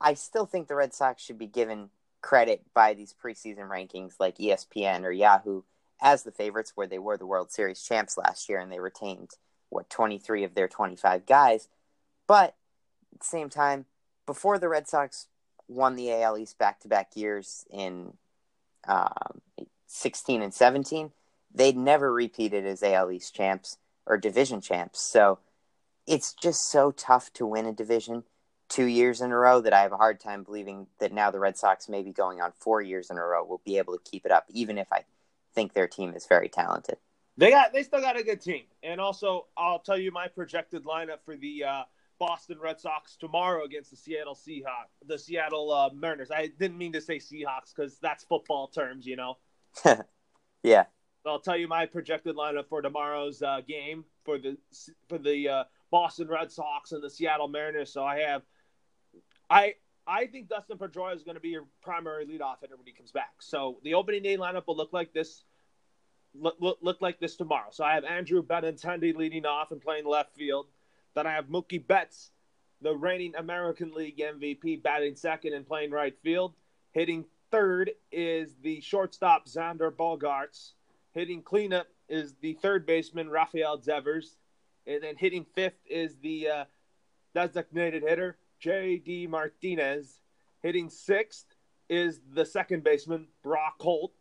I 0.00 0.14
still 0.14 0.46
think 0.46 0.68
the 0.68 0.74
Red 0.74 0.94
Sox 0.94 1.22
should 1.22 1.38
be 1.38 1.46
given 1.46 1.90
credit 2.20 2.62
by 2.74 2.94
these 2.94 3.14
preseason 3.14 3.68
rankings 3.68 4.14
like 4.20 4.38
ESPN 4.38 5.04
or 5.04 5.12
Yahoo 5.12 5.62
as 6.02 6.22
the 6.22 6.32
favorites 6.32 6.72
where 6.74 6.86
they 6.86 6.98
were 6.98 7.16
the 7.16 7.26
World 7.26 7.50
Series 7.50 7.82
champs 7.82 8.18
last 8.18 8.48
year 8.48 8.58
and 8.58 8.70
they 8.70 8.80
retained 8.80 9.30
what 9.70 9.88
23 9.88 10.44
of 10.44 10.54
their 10.54 10.68
25 10.68 11.24
guys. 11.24 11.68
But 12.26 12.54
at 13.14 13.20
the 13.20 13.26
same 13.26 13.48
time, 13.48 13.86
before 14.26 14.58
the 14.58 14.68
Red 14.68 14.88
Sox 14.88 15.28
won 15.68 15.96
the 15.96 16.12
AL 16.12 16.36
East 16.38 16.58
back 16.58 16.80
to 16.80 16.88
back 16.88 17.12
years 17.14 17.64
in 17.70 18.12
um, 18.86 19.40
16 19.86 20.42
and 20.42 20.52
17, 20.52 21.12
they'd 21.56 21.76
never 21.76 22.12
repeated 22.12 22.64
as 22.64 22.82
AL 22.82 23.10
East 23.10 23.34
champs 23.34 23.78
or 24.06 24.16
division 24.16 24.60
champs. 24.60 25.00
So 25.00 25.40
it's 26.06 26.32
just 26.34 26.70
so 26.70 26.92
tough 26.92 27.32
to 27.34 27.46
win 27.46 27.66
a 27.66 27.72
division 27.72 28.22
two 28.68 28.84
years 28.84 29.20
in 29.20 29.32
a 29.32 29.36
row 29.36 29.60
that 29.60 29.72
I 29.72 29.82
have 29.82 29.92
a 29.92 29.96
hard 29.96 30.20
time 30.20 30.42
believing 30.42 30.86
that 30.98 31.12
now 31.12 31.30
the 31.30 31.38
Red 31.38 31.56
Sox, 31.56 31.88
maybe 31.88 32.12
going 32.12 32.40
on 32.40 32.52
four 32.58 32.80
years 32.80 33.10
in 33.10 33.16
a 33.16 33.24
row, 33.24 33.44
will 33.44 33.62
be 33.64 33.78
able 33.78 33.94
to 33.96 34.10
keep 34.10 34.24
it 34.26 34.32
up, 34.32 34.44
even 34.50 34.78
if 34.78 34.92
I 34.92 35.04
think 35.54 35.72
their 35.72 35.88
team 35.88 36.14
is 36.14 36.26
very 36.26 36.48
talented. 36.48 36.98
They 37.38 37.50
got 37.50 37.72
they 37.72 37.82
still 37.82 38.00
got 38.00 38.18
a 38.18 38.22
good 38.22 38.40
team, 38.40 38.62
and 38.82 38.98
also 38.98 39.46
I'll 39.58 39.78
tell 39.78 39.98
you 39.98 40.10
my 40.10 40.26
projected 40.26 40.84
lineup 40.84 41.18
for 41.22 41.36
the 41.36 41.64
uh, 41.64 41.82
Boston 42.18 42.58
Red 42.58 42.80
Sox 42.80 43.16
tomorrow 43.16 43.64
against 43.64 43.90
the 43.90 43.96
Seattle 43.96 44.34
Seahawks, 44.34 45.06
the 45.06 45.18
Seattle 45.18 45.70
uh, 45.70 45.90
Mariners. 45.94 46.30
I 46.30 46.46
didn't 46.58 46.78
mean 46.78 46.94
to 46.94 47.00
say 47.00 47.18
Seahawks 47.18 47.74
because 47.76 47.98
that's 47.98 48.24
football 48.24 48.68
terms, 48.68 49.06
you 49.06 49.16
know. 49.16 49.36
yeah. 50.62 50.84
I'll 51.26 51.40
tell 51.40 51.56
you 51.56 51.68
my 51.68 51.86
projected 51.86 52.36
lineup 52.36 52.68
for 52.68 52.82
tomorrow's 52.82 53.42
uh, 53.42 53.60
game 53.66 54.04
for 54.24 54.38
the 54.38 54.56
for 55.08 55.18
the 55.18 55.48
uh, 55.48 55.64
Boston 55.90 56.28
Red 56.28 56.50
Sox 56.52 56.92
and 56.92 57.02
the 57.02 57.10
Seattle 57.10 57.48
Mariners. 57.48 57.92
So 57.92 58.04
I 58.04 58.18
have, 58.20 58.42
I 59.48 59.74
I 60.06 60.26
think 60.26 60.48
Dustin 60.48 60.78
Pedroia 60.78 61.14
is 61.16 61.24
going 61.24 61.34
to 61.34 61.40
be 61.40 61.48
your 61.48 61.66
primary 61.82 62.26
leadoff 62.26 62.60
hitter 62.60 62.76
when 62.76 62.86
he 62.86 62.92
comes 62.92 63.10
back. 63.10 63.34
So 63.40 63.78
the 63.82 63.94
opening 63.94 64.22
day 64.22 64.36
lineup 64.36 64.66
will 64.66 64.76
look 64.76 64.92
like 64.92 65.12
this. 65.12 65.42
Look, 66.38 66.56
look, 66.60 66.78
look 66.82 67.00
like 67.00 67.18
this 67.18 67.36
tomorrow. 67.36 67.68
So 67.70 67.82
I 67.82 67.94
have 67.94 68.04
Andrew 68.04 68.42
Benintendi 68.42 69.16
leading 69.16 69.46
off 69.46 69.72
and 69.72 69.80
playing 69.80 70.06
left 70.06 70.34
field. 70.36 70.66
Then 71.14 71.26
I 71.26 71.32
have 71.32 71.46
Mookie 71.46 71.84
Betts, 71.84 72.30
the 72.82 72.94
reigning 72.94 73.34
American 73.36 73.92
League 73.94 74.18
MVP, 74.18 74.82
batting 74.82 75.16
second 75.16 75.54
and 75.54 75.66
playing 75.66 75.90
right 75.90 76.14
field. 76.22 76.54
Hitting 76.92 77.24
third 77.50 77.90
is 78.12 78.54
the 78.62 78.80
shortstop 78.82 79.46
Xander 79.48 79.90
Bogaerts. 79.90 80.72
Hitting 81.16 81.40
cleanup 81.40 81.86
is 82.10 82.34
the 82.42 82.52
third 82.60 82.84
baseman 82.84 83.30
Rafael 83.30 83.78
Devers. 83.78 84.36
And 84.86 85.02
then 85.02 85.16
hitting 85.16 85.46
fifth 85.54 85.78
is 85.88 86.14
the 86.22 86.48
uh, 86.48 86.64
designated 87.34 88.02
hitter 88.02 88.36
J.D. 88.60 89.26
Martinez. 89.26 90.20
Hitting 90.60 90.90
sixth 90.90 91.46
is 91.88 92.20
the 92.34 92.44
second 92.44 92.84
baseman 92.84 93.28
Brock 93.42 93.76
Holt. 93.80 94.12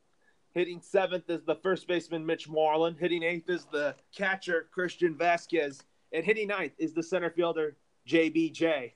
Hitting 0.53 0.79
seventh 0.79 1.29
is 1.29 1.43
the 1.43 1.55
first 1.55 1.85
baseman 1.85 2.25
Mitch 2.25 2.47
Moreland. 2.47 2.95
Hitting 2.97 3.23
eighth 3.23 3.49
is 3.49 3.65
the 3.65 3.93
catcher 4.15 4.69
Christian 4.71 5.17
Vasquez, 5.17 5.83
And 6.13 6.23
hitting 6.23 6.47
ninth 6.47 6.75
is 6.77 6.93
the 6.93 7.03
center 7.03 7.29
fielder 7.29 7.75
JBJ. 8.07 8.93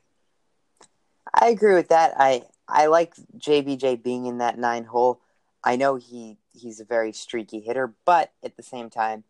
I 1.34 1.50
agree 1.50 1.74
with 1.74 1.89
that. 1.89 2.13
I 2.15 2.44
I 2.65 2.86
like 2.86 3.15
JBJ 3.38 4.01
being 4.01 4.25
in 4.25 4.38
that 4.38 4.58
nine 4.58 4.86
hole. 4.86 5.20
I 5.65 5.75
know 5.75 5.98
he 5.98 6.38
he's 6.53 6.79
a 6.79 6.86
very 6.86 7.12
streaky 7.12 7.60
hitter, 7.60 7.94
but 8.06 8.32
at 8.44 8.58
the 8.58 8.63
same 8.63 8.89
time, 8.89 9.24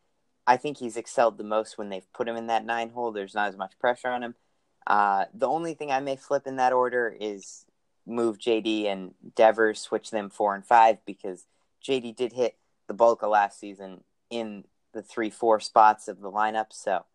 I 0.47 0.57
think 0.57 0.77
he's 0.77 0.97
excelled 0.97 1.37
the 1.37 1.43
most 1.43 1.77
when 1.77 1.89
they've 1.89 2.11
put 2.13 2.27
him 2.27 2.35
in 2.35 2.47
that 2.47 2.65
nine 2.65 2.89
hole. 2.89 3.11
There's 3.11 3.35
not 3.35 3.49
as 3.49 3.57
much 3.57 3.77
pressure 3.79 4.07
on 4.07 4.23
him. 4.23 4.35
Uh, 4.87 5.25
the 5.33 5.47
only 5.47 5.75
thing 5.75 5.91
I 5.91 5.99
may 5.99 6.15
flip 6.15 6.47
in 6.47 6.55
that 6.55 6.73
order 6.73 7.15
is 7.19 7.65
move 8.07 8.39
JD 8.39 8.87
and 8.87 9.13
Devers, 9.35 9.79
switch 9.79 10.09
them 10.09 10.29
four 10.29 10.55
and 10.55 10.65
five 10.65 10.97
because 11.05 11.45
JD 11.87 12.15
did 12.15 12.33
hit 12.33 12.57
the 12.87 12.93
bulk 12.93 13.21
of 13.21 13.29
last 13.29 13.59
season 13.59 14.03
in 14.29 14.65
the 14.93 15.03
three 15.03 15.29
four 15.29 15.59
spots 15.59 16.07
of 16.07 16.19
the 16.21 16.31
lineup. 16.31 16.67
So, 16.71 17.05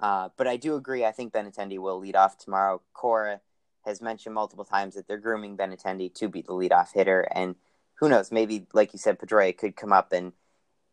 uh, 0.00 0.28
but 0.36 0.46
I 0.46 0.56
do 0.56 0.74
agree. 0.74 1.04
I 1.04 1.12
think 1.12 1.32
Benintendi 1.32 1.78
will 1.78 1.98
lead 1.98 2.16
off 2.16 2.36
tomorrow. 2.36 2.82
Cora 2.92 3.40
has 3.86 4.02
mentioned 4.02 4.34
multiple 4.34 4.64
times 4.64 4.94
that 4.94 5.08
they're 5.08 5.16
grooming 5.16 5.56
Benintendi 5.56 6.12
to 6.14 6.28
be 6.28 6.42
the 6.42 6.52
leadoff 6.52 6.92
hitter, 6.92 7.26
and 7.34 7.54
who 7.96 8.08
knows? 8.08 8.32
Maybe, 8.32 8.66
like 8.72 8.92
you 8.92 8.98
said, 8.98 9.18
Pedroia 9.18 9.56
could 9.56 9.76
come 9.76 9.92
up 9.92 10.12
and 10.12 10.32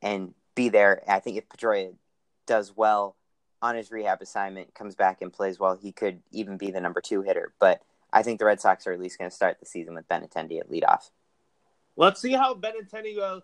and 0.02 0.34
be 0.56 0.70
there. 0.70 1.04
I 1.08 1.20
think 1.20 1.38
if 1.38 1.48
Pedroia 1.50 1.94
does 2.48 2.76
well 2.76 3.16
on 3.62 3.76
his 3.76 3.92
rehab 3.92 4.22
assignment, 4.22 4.74
comes 4.74 4.96
back 4.96 5.22
and 5.22 5.32
plays 5.32 5.60
well, 5.60 5.76
he 5.76 5.92
could 5.92 6.22
even 6.32 6.58
be 6.58 6.72
the 6.72 6.82
number 6.82 7.02
two 7.02 7.22
hitter. 7.22 7.54
But 7.60 7.82
I 8.12 8.24
think 8.24 8.40
the 8.40 8.46
Red 8.46 8.60
Sox 8.60 8.88
are 8.88 8.92
at 8.92 9.00
least 9.00 9.20
going 9.20 9.30
to 9.30 9.36
start 9.36 9.60
the 9.60 9.66
season 9.66 9.94
with 9.94 10.08
Benintendi 10.08 10.60
at 10.60 10.70
leadoff. 10.70 11.12
Let's 11.96 12.22
see 12.22 12.34
how 12.34 12.56
Benintendi 12.56 13.20
uh, 13.20 13.42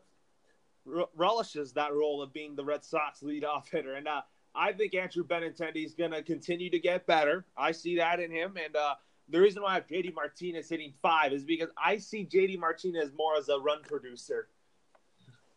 relishes 1.15 1.73
that 1.73 1.93
role 1.93 2.21
of 2.21 2.33
being 2.33 2.55
the 2.55 2.65
Red 2.65 2.83
Sox 2.83 3.21
leadoff 3.21 3.69
hitter. 3.69 3.93
And 3.93 4.07
uh, 4.07 4.21
I 4.55 4.73
think 4.73 4.95
Andrew 4.95 5.25
Benintendi 5.25 5.85
is 5.85 5.93
going 5.93 6.11
to 6.11 6.23
continue 6.23 6.69
to 6.69 6.79
get 6.79 7.05
better. 7.05 7.45
I 7.55 7.71
see 7.71 7.97
that 7.97 8.19
in 8.19 8.31
him. 8.31 8.57
And 8.63 8.75
uh, 8.75 8.95
the 9.29 9.39
reason 9.39 9.61
why 9.61 9.71
I 9.71 9.75
have 9.75 9.87
JD 9.87 10.13
Martinez 10.13 10.69
hitting 10.69 10.93
five 11.01 11.33
is 11.33 11.43
because 11.43 11.69
I 11.77 11.97
see 11.97 12.25
JD 12.25 12.59
Martinez 12.59 13.11
more 13.17 13.35
as 13.37 13.49
a 13.49 13.59
run 13.59 13.81
producer. 13.83 14.47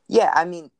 Yeah, 0.08 0.32
I 0.34 0.44
mean, 0.44 0.70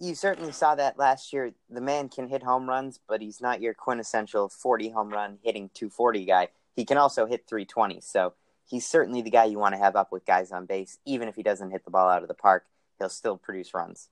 you 0.00 0.14
certainly 0.14 0.52
saw 0.52 0.74
that 0.74 0.98
last 0.98 1.32
year. 1.32 1.52
The 1.68 1.80
man 1.80 2.08
can 2.08 2.28
hit 2.28 2.42
home 2.42 2.68
runs, 2.68 3.00
but 3.08 3.20
he's 3.20 3.40
not 3.40 3.60
your 3.60 3.74
quintessential 3.74 4.48
40 4.48 4.90
home 4.90 5.10
run 5.10 5.38
hitting 5.42 5.70
240 5.74 6.24
guy. 6.24 6.48
He 6.74 6.84
can 6.84 6.96
also 6.96 7.26
hit 7.26 7.46
320. 7.48 8.00
So 8.00 8.34
he's 8.66 8.86
certainly 8.86 9.20
the 9.20 9.30
guy 9.30 9.44
you 9.44 9.58
want 9.58 9.74
to 9.74 9.80
have 9.80 9.96
up 9.96 10.12
with 10.12 10.24
guys 10.24 10.52
on 10.52 10.66
base. 10.66 10.98
Even 11.04 11.28
if 11.28 11.34
he 11.34 11.42
doesn't 11.42 11.70
hit 11.70 11.84
the 11.84 11.90
ball 11.90 12.08
out 12.08 12.22
of 12.22 12.28
the 12.28 12.34
park, 12.34 12.64
he'll 12.98 13.08
still 13.08 13.36
produce 13.36 13.74
runs. 13.74 14.08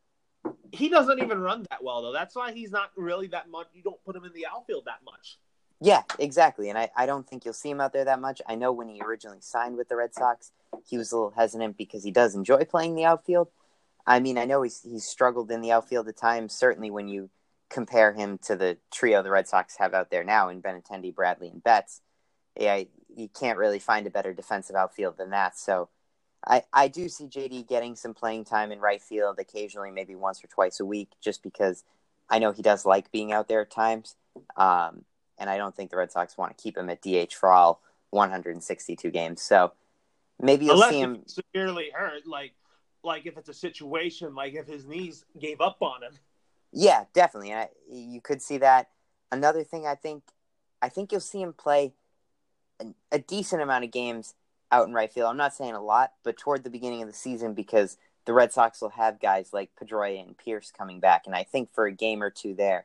He 0.72 0.88
doesn't 0.88 1.22
even 1.22 1.40
run 1.40 1.64
that 1.70 1.83
well, 1.83 2.03
though. 2.03 2.12
That's 2.12 2.35
why 2.35 2.53
he's 2.53 2.70
not 2.70 2.90
really 2.96 3.29
that 3.29 3.49
much. 3.49 3.68
You 3.72 3.83
don't 3.83 4.03
put 4.05 4.14
him 4.14 4.25
in 4.25 4.33
the 4.33 4.46
outfield 4.53 4.85
that 4.87 5.01
much. 5.05 5.38
Yeah, 5.81 6.03
exactly. 6.19 6.71
And 6.71 6.79
I, 6.79 6.91
I 6.97 7.07
don't 7.07 7.29
think 7.29 7.45
you'll 7.45 7.55
see 7.55 7.71
him 7.71 7.81
out 7.81 7.93
there 7.93 8.05
that 8.05 8.21
much. 8.21 8.41
I 8.49 8.55
know 8.55 8.73
when 8.73 8.89
he 8.89 9.01
originally 9.03 9.41
signed 9.41 9.77
with 9.77 9.89
the 9.89 9.97
Red 9.97 10.15
Sox, 10.15 10.53
he 10.89 10.97
was 10.97 11.12
a 11.12 11.17
little 11.17 11.33
hesitant 11.37 11.77
because 11.77 12.03
he 12.03 12.11
does 12.11 12.35
enjoy 12.35 12.65
playing 12.65 12.95
the 12.95 13.05
outfield. 13.05 13.49
I 14.07 14.21
mean, 14.21 14.39
I 14.39 14.45
know 14.45 14.62
he's 14.62 14.83
he's 14.83 15.05
struggled 15.05 15.51
in 15.51 15.61
the 15.61 15.73
outfield 15.73 16.09
at 16.09 16.17
times. 16.17 16.55
Certainly, 16.55 16.91
when 16.93 17.09
you 17.09 17.29
compare 17.69 18.12
him 18.12 18.39
to 18.39 18.57
the 18.57 18.79
trio 18.93 19.23
the 19.23 19.31
Red 19.31 19.49
Sox 19.49 19.77
have 19.79 19.93
out 19.93 20.11
there 20.11 20.25
now 20.25 20.49
in 20.49 20.62
Benintendi, 20.62 21.15
Bradley, 21.15 21.49
and 21.49 21.62
Betts, 21.62 22.01
yeah, 22.59 22.83
you 23.15 23.29
can't 23.29 23.59
really 23.59 23.81
find 23.81 24.07
a 24.07 24.11
better 24.11 24.33
defensive 24.33 24.77
outfield 24.77 25.19
than 25.19 25.31
that. 25.31 25.59
So, 25.59 25.89
I 26.47 26.62
I 26.73 26.89
do 26.89 27.09
see 27.09 27.27
JD 27.27 27.69
getting 27.69 27.97
some 27.97 28.15
playing 28.15 28.45
time 28.45 28.71
in 28.73 28.79
right 28.79 29.03
field 29.03 29.39
occasionally, 29.41 29.91
maybe 29.91 30.15
once 30.15 30.43
or 30.43 30.47
twice 30.47 30.81
a 30.81 30.87
week, 30.87 31.11
just 31.21 31.43
because 31.43 31.85
I 32.31 32.39
know 32.39 32.53
he 32.53 32.62
does 32.62 32.87
like 32.87 33.11
being 33.12 33.33
out 33.33 33.49
there 33.49 33.62
at 33.62 33.71
times. 33.71 34.15
Um, 34.57 35.05
and 35.38 35.51
I 35.51 35.57
don't 35.57 35.75
think 35.75 35.90
the 35.90 35.96
Red 35.96 36.12
Sox 36.12 36.37
want 36.37 36.57
to 36.57 36.62
keep 36.62 36.77
him 36.77 36.90
at 36.90 37.03
DH 37.03 37.35
for 37.35 37.51
all 37.51 37.81
162 38.11 39.11
games. 39.11 39.42
So 39.42 39.72
maybe 40.40 40.66
you'll 40.66 40.75
Unless 40.75 40.90
see 40.90 41.01
him 41.01 41.22
severely 41.27 41.90
hurt, 41.92 42.27
like 42.27 42.53
like 43.03 43.27
if 43.27 43.37
it's 43.38 43.49
a 43.49 43.55
situation 43.55 44.35
like 44.35 44.55
if 44.55 44.66
his 44.66 44.85
knees 44.87 45.25
gave 45.38 45.61
up 45.61 45.79
on 45.81 46.03
him. 46.03 46.12
Yeah, 46.72 47.05
definitely. 47.14 47.55
I, 47.55 47.68
you 47.90 48.20
could 48.20 48.42
see 48.42 48.59
that. 48.59 48.90
Another 49.33 49.64
thing, 49.64 49.87
I 49.87 49.94
think, 49.94 50.22
I 50.83 50.88
think 50.88 51.11
you'll 51.11 51.20
see 51.20 51.40
him 51.40 51.53
play 51.53 51.94
a, 52.81 52.87
a 53.12 53.18
decent 53.18 53.62
amount 53.62 53.85
of 53.85 53.90
games 53.90 54.35
out 54.70 54.87
in 54.87 54.94
right 54.94 55.12
field. 55.12 55.31
I'm 55.31 55.37
not 55.37 55.55
saying 55.55 55.72
a 55.72 55.83
lot, 55.83 56.12
but 56.22 56.37
toward 56.37 56.64
the 56.64 56.70
beginning 56.70 57.03
of 57.03 57.09
the 57.09 57.14
season 57.14 57.55
because 57.55 57.96
the 58.25 58.33
Red 58.33 58.53
Sox 58.53 58.83
will 58.83 58.90
have 58.90 59.20
guys 59.20 59.53
like 59.53 59.70
Pedroia 59.81 60.20
and 60.20 60.37
Pearce 60.37 60.72
coming 60.77 61.01
back, 61.01 61.22
and 61.27 61.35
I 61.35 61.44
think 61.44 61.72
for 61.72 61.87
a 61.87 61.92
game 61.92 62.22
or 62.22 62.31
two 62.31 62.55
there, 62.55 62.85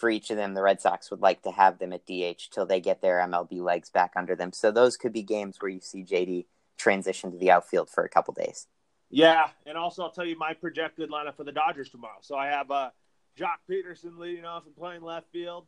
for 0.00 0.08
each 0.08 0.30
of 0.30 0.38
them, 0.38 0.54
the 0.54 0.62
Red 0.62 0.80
Sox 0.80 1.10
would 1.10 1.20
like 1.20 1.42
to 1.42 1.50
have 1.50 1.78
them 1.78 1.92
at 1.92 2.06
DH 2.06 2.50
till 2.50 2.64
they 2.64 2.80
get 2.80 3.02
their 3.02 3.18
MLB 3.18 3.60
legs 3.60 3.90
back 3.90 4.14
under 4.16 4.34
them. 4.34 4.52
So 4.52 4.70
those 4.70 4.96
could 4.96 5.12
be 5.12 5.22
games 5.22 5.58
where 5.60 5.70
you 5.70 5.80
see 5.80 6.02
JD 6.02 6.46
transition 6.78 7.30
to 7.30 7.38
the 7.38 7.50
outfield 7.50 7.90
for 7.90 8.02
a 8.02 8.08
couple 8.08 8.32
days. 8.32 8.66
Yeah, 9.10 9.48
and 9.66 9.76
also 9.76 10.02
I'll 10.02 10.10
tell 10.10 10.24
you 10.24 10.38
my 10.38 10.54
projected 10.54 11.10
lineup 11.10 11.36
for 11.36 11.44
the 11.44 11.52
Dodgers 11.52 11.90
tomorrow. 11.90 12.18
So 12.22 12.36
I 12.36 12.46
have 12.46 12.70
uh, 12.70 12.90
Joc 13.38 13.56
Pederson 13.68 14.18
leading 14.18 14.46
off 14.46 14.64
and 14.66 14.74
playing 14.74 15.02
left 15.02 15.26
field, 15.32 15.66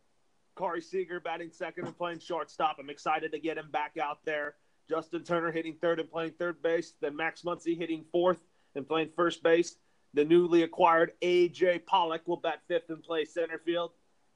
Corey 0.55 0.81
Seager 0.81 1.19
batting 1.19 1.51
second 1.51 1.85
and 1.85 1.97
playing 1.97 2.19
shortstop. 2.19 2.77
I'm 2.79 2.89
excited 2.89 3.31
to 3.33 3.39
get 3.39 3.57
him 3.57 3.69
back 3.71 3.97
out 4.01 4.19
there. 4.25 4.55
Justin 4.89 5.23
Turner 5.23 5.51
hitting 5.51 5.75
third 5.79 5.99
and 5.99 6.09
playing 6.09 6.31
third 6.39 6.61
base. 6.61 6.93
Then 7.01 7.15
Max 7.15 7.43
Muncy 7.43 7.77
hitting 7.77 8.05
fourth 8.11 8.39
and 8.75 8.87
playing 8.87 9.09
first 9.15 9.43
base. 9.43 9.75
The 10.13 10.25
newly 10.25 10.63
acquired 10.63 11.13
AJ 11.21 11.85
Pollock 11.85 12.27
will 12.27 12.37
bat 12.37 12.61
fifth 12.67 12.89
and 12.89 13.01
play 13.03 13.25
center 13.25 13.59
field. 13.65 13.91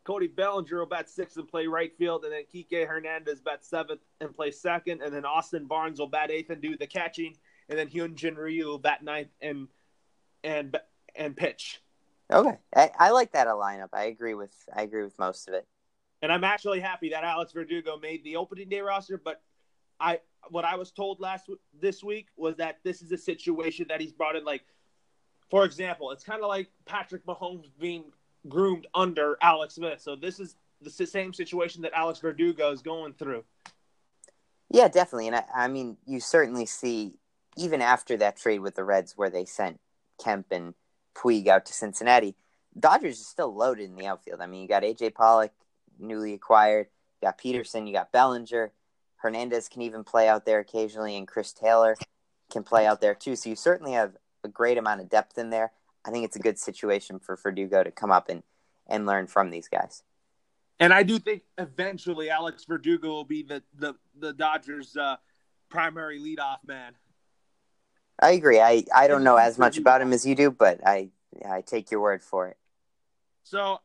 Cody 0.07 0.27
Bellinger 0.27 0.79
will 0.79 0.85
bat 0.87 1.09
sixth 1.09 1.37
and 1.37 1.47
play 1.47 1.67
right 1.67 1.95
field, 1.97 2.23
and 2.23 2.33
then 2.33 2.43
Kike 2.51 2.87
Hernandez 2.87 3.41
bat 3.41 3.63
seventh 3.63 4.01
and 4.21 4.33
play 4.33 4.49
second, 4.49 5.01
and 5.03 5.13
then 5.13 5.25
Austin 5.25 5.65
Barnes 5.65 5.99
will 5.99 6.07
bat 6.07 6.31
eighth 6.31 6.49
and 6.49 6.61
do 6.61 6.75
the 6.77 6.87
catching 6.87 7.35
and 7.69 7.77
then 7.77 7.87
Hyunjin 7.87 8.37
Ryu 8.37 8.65
will 8.65 8.79
bat 8.79 9.03
ninth 9.03 9.31
and 9.41 9.67
and 10.43 10.77
and 11.15 11.35
pitch. 11.35 11.81
Okay, 12.31 12.57
I, 12.75 12.91
I 12.99 13.11
like 13.11 13.31
that 13.31 13.47
lineup. 13.47 13.89
I 13.93 14.05
agree 14.05 14.33
with 14.33 14.53
I 14.75 14.83
agree 14.83 15.03
with 15.03 15.17
most 15.19 15.47
of 15.47 15.53
it. 15.53 15.65
And 16.21 16.31
I'm 16.31 16.43
actually 16.43 16.79
happy 16.79 17.09
that 17.09 17.23
Alex 17.23 17.51
Verdugo 17.53 17.97
made 17.97 18.23
the 18.23 18.37
opening 18.37 18.69
day 18.69 18.81
roster. 18.81 19.19
But 19.23 19.41
I 19.99 20.19
what 20.49 20.65
I 20.65 20.75
was 20.75 20.91
told 20.91 21.19
last 21.19 21.49
this 21.79 22.03
week 22.03 22.27
was 22.35 22.55
that 22.57 22.79
this 22.83 23.01
is 23.01 23.11
a 23.11 23.17
situation 23.17 23.85
that 23.89 24.01
he's 24.01 24.13
brought 24.13 24.35
in. 24.35 24.43
Like, 24.43 24.63
for 25.49 25.65
example, 25.65 26.11
it's 26.11 26.23
kind 26.23 26.41
of 26.41 26.47
like 26.47 26.69
Patrick 26.85 27.25
Mahomes 27.25 27.69
being 27.79 28.05
groomed 28.49 28.87
under 28.93 29.37
Alex 29.41 29.75
Smith. 29.75 30.01
So 30.01 30.15
this 30.15 30.39
is 30.39 30.55
the 30.81 30.89
same 30.89 31.33
situation 31.33 31.81
that 31.81 31.93
Alex 31.93 32.19
Verdugo 32.19 32.71
is 32.71 32.81
going 32.81 33.13
through. 33.13 33.43
Yeah, 34.69 34.87
definitely. 34.87 35.27
And 35.27 35.37
I, 35.37 35.43
I 35.55 35.67
mean, 35.67 35.97
you 36.05 36.19
certainly 36.19 36.65
see 36.65 37.13
even 37.55 37.81
after 37.81 38.17
that 38.17 38.37
trade 38.37 38.59
with 38.59 38.75
the 38.75 38.83
Reds, 38.83 39.13
where 39.17 39.29
they 39.29 39.45
sent 39.45 39.79
Kemp 40.23 40.47
and 40.51 40.73
Puig 41.15 41.47
out 41.47 41.65
to 41.65 41.73
Cincinnati, 41.73 42.35
Dodgers 42.79 43.19
is 43.19 43.27
still 43.27 43.53
loaded 43.53 43.89
in 43.89 43.95
the 43.95 44.05
outfield. 44.05 44.41
I 44.41 44.45
mean, 44.45 44.61
you 44.61 44.67
got 44.67 44.83
AJ 44.83 45.15
Pollock, 45.15 45.51
newly 45.99 46.33
acquired. 46.33 46.87
You 47.21 47.27
got 47.27 47.39
Pederson. 47.39 47.87
You 47.87 47.93
got 47.93 48.11
Bellinger. 48.11 48.71
Hernandez 49.17 49.67
can 49.67 49.81
even 49.81 50.03
play 50.03 50.27
out 50.27 50.45
there 50.45 50.59
occasionally, 50.59 51.17
and 51.17 51.27
Chris 51.27 51.51
Taylor 51.51 51.95
can 52.51 52.63
play 52.63 52.85
out 52.85 53.01
there 53.01 53.15
too. 53.15 53.35
So 53.35 53.49
you 53.49 53.55
certainly 53.55 53.93
have 53.93 54.15
a 54.43 54.47
great 54.47 54.77
amount 54.77 55.01
of 55.01 55.09
depth 55.09 55.37
in 55.39 55.49
there. 55.49 55.71
I 56.07 56.11
think 56.11 56.23
it's 56.23 56.37
a 56.37 56.39
good 56.39 56.57
situation 56.57 57.19
for 57.19 57.35
Verdugo 57.35 57.83
to 57.83 57.91
come 57.91 58.11
up 58.11 58.29
and, 58.29 58.41
and 58.87 59.05
learn 59.05 59.27
from 59.27 59.49
these 59.49 59.67
guys. 59.67 60.03
And 60.79 60.93
I 60.93 61.03
do 61.03 61.19
think 61.19 61.43
eventually 61.57 62.29
Alex 62.29 62.63
Verdugo 62.65 63.09
will 63.09 63.25
be 63.25 63.43
the 63.43 63.63
the, 63.77 63.95
the 64.17 64.31
Dodgers' 64.31 64.95
uh, 64.95 65.17
primary 65.69 66.19
leadoff 66.19 66.59
man. 66.65 66.93
I 68.21 68.31
agree. 68.31 68.59
I, 68.59 68.83
I 68.95 69.07
don't 69.07 69.23
know 69.23 69.35
as 69.35 69.57
much 69.57 69.77
about 69.77 70.01
him 70.01 70.13
as 70.13 70.25
you 70.25 70.35
do, 70.35 70.51
but 70.51 70.79
I 70.85 71.09
I 71.47 71.61
take 71.61 71.91
your 71.91 71.99
word 71.99 72.23
for 72.23 72.47
it. 72.47 72.57
So 73.43 73.79